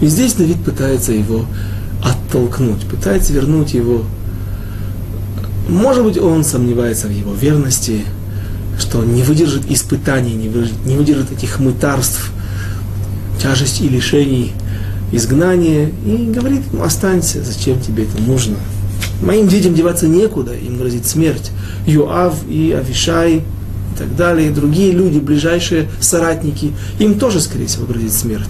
[0.00, 1.46] И здесь Давид пытается его
[2.02, 4.04] оттолкнуть, пытается вернуть его.
[5.68, 8.02] Может быть, он сомневается в его верности,
[8.78, 12.30] что не выдержит испытаний, не выдержит, не выдержит этих мытарств,
[13.44, 14.52] тяжести и лишений
[15.12, 18.56] изгнания, и говорит, ну, останься, зачем тебе это нужно?
[19.20, 21.50] Моим детям деваться некуда, им грозит смерть.
[21.86, 27.84] Юав и Авишай и так далее, и другие люди, ближайшие соратники, им тоже, скорее всего,
[27.84, 28.48] грозит смерть.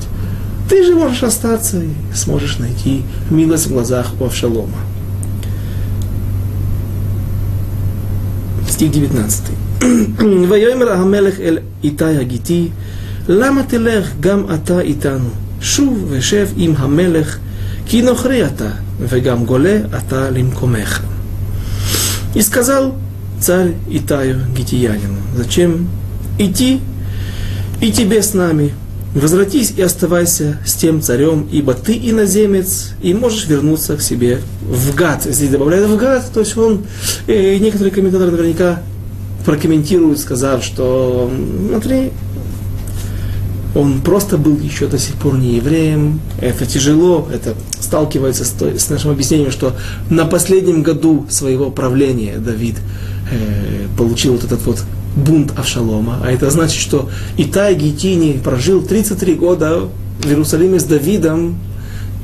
[0.70, 4.78] Ты же можешь остаться и сможешь найти милость в глазах у Авшалома.
[8.70, 9.42] Стих 19.
[10.48, 12.70] Вайомер Ахамелех эль Итай Агити
[13.29, 15.29] למה תלך גם אתה איתנו?
[15.61, 17.37] שוב ושב עם המלך,
[17.85, 18.69] כי נוכרי אתה,
[18.99, 21.01] וגם גולה אתה למקומך.
[22.35, 22.93] И сказал
[23.39, 25.89] царь Итаю Гитиянину, зачем
[26.37, 26.79] идти
[27.81, 28.73] и тебе с нами,
[29.15, 34.93] возвратись и оставайся с тем царем, ибо ты иноземец, и можешь вернуться к себе в
[34.93, 35.23] гад.
[35.23, 36.83] Здесь добавляет в гад, то есть он,
[37.25, 38.83] и некоторые комментаторы наверняка
[39.45, 41.31] прокомментируют, сказав, что,
[41.69, 42.11] смотри,
[43.74, 46.20] он просто был еще до сих пор не евреем.
[46.40, 49.74] Это тяжело, это сталкивается с, той, с нашим объяснением, что
[50.10, 52.76] на последнем году своего правления Давид
[53.30, 54.84] э, получил вот этот вот
[55.16, 56.20] бунт Авшалома.
[56.22, 59.88] А это значит, что Итай Гитини прожил 33 года
[60.20, 61.58] в Иерусалиме с Давидом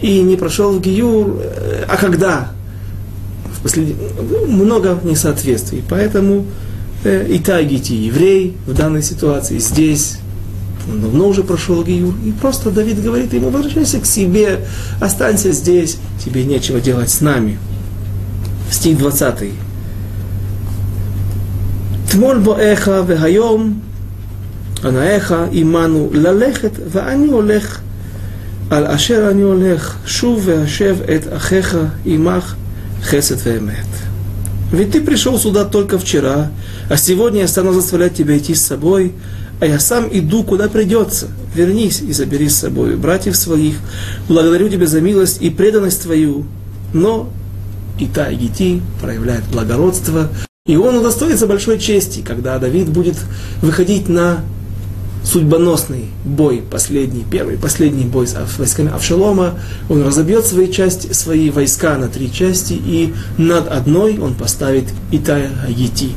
[0.01, 1.37] и не прошел в Гиюр.
[1.41, 2.53] Э, а когда?
[3.59, 3.97] В послед...
[4.47, 5.83] Много несоответствий.
[5.89, 6.47] Поэтому
[7.03, 10.19] э, Итай Гити еврей в данной ситуации здесь
[10.92, 14.60] он давно уже прошел Гиюр, и просто Давид говорит ему, возвращайся к себе,
[15.00, 17.58] останься здесь, тебе нечего делать с нами.
[18.70, 19.52] Стих 20.
[22.12, 23.80] תמול בואך והיום
[24.84, 27.80] הנאיך עמנו ללכת ואני הולך
[28.70, 32.56] על אשר אני הולך שוב והשב את אחיך עמך
[33.04, 33.86] хесед веемет.
[34.72, 36.52] Ведь ты пришел сюда только вчера,
[36.90, 39.14] а сегодня я стану заставлять тебя идти с собой,
[39.61, 41.29] а я сам иду, куда придется.
[41.55, 43.77] Вернись и забери с собой братьев своих.
[44.29, 46.47] Благодарю тебя за милость и преданность твою.
[46.93, 47.31] Но
[47.99, 50.29] и та, и Гити проявляет благородство,
[50.67, 53.17] и он удостоится большой чести, когда Давид будет
[53.61, 54.41] выходить на
[55.23, 59.59] судьбоносный бой, последний, первый, последний бой с войсками Авшалома,
[59.89, 65.51] он разобьет свои, части, свои войска на три части, и над одной он поставит Итая
[65.67, 66.11] Агити.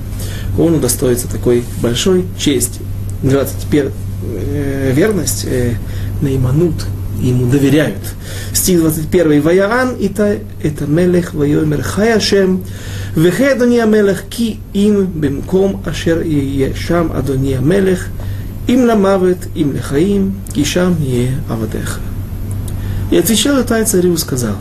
[0.58, 2.80] Он удостоится такой большой чести
[3.24, 3.90] называется теперь
[4.24, 5.76] э, верность, э,
[6.22, 6.86] наиманут,
[7.20, 8.02] ему доверяют.
[8.54, 9.42] Стих 21.
[9.42, 12.64] Ваяан это, это мелех вайомер хаяшем,
[13.16, 18.08] вехе адония мелех ки ин бемком ашер ие шам адония мелех,
[18.68, 22.02] им ламавет, им лехаим, ки шам е авадеха.
[23.12, 24.56] И отвечал Итай царю, сказал,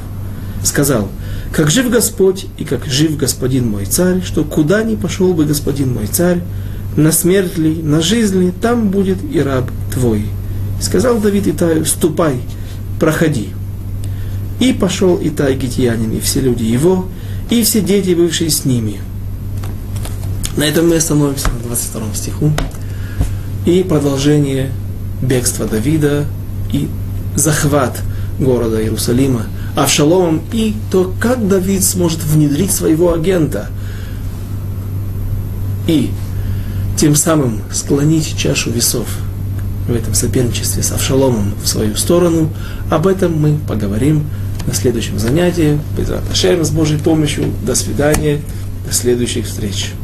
[0.62, 1.08] сказал,
[1.52, 5.94] как жив Господь и как жив господин мой царь, что куда ни пошел бы господин
[5.94, 6.40] мой царь,
[6.96, 10.26] на смерть ли, на жизнь ли, там будет и раб твой.
[10.80, 12.40] Сказал Давид Итаю, ступай,
[12.98, 13.50] проходи.
[14.60, 17.06] И пошел Итай гитиянин, и все люди его,
[17.50, 19.00] и все дети, бывшие с ними.
[20.56, 22.52] На этом мы остановимся, на 22 стиху
[23.64, 24.70] и продолжение
[25.22, 26.26] бегства Давида
[26.72, 26.88] и
[27.36, 28.00] захват
[28.38, 33.68] города Иерусалима Авшаломом и то, как Давид сможет внедрить своего агента
[35.86, 36.10] и
[37.02, 39.08] тем самым склонить чашу весов
[39.88, 42.48] в этом соперничестве с Авшаломом в свою сторону.
[42.92, 44.22] Об этом мы поговорим
[44.68, 45.80] на следующем занятии.
[45.98, 46.10] Без
[46.64, 47.46] с Божьей помощью.
[47.66, 48.40] До свидания.
[48.86, 49.94] До следующих встреч.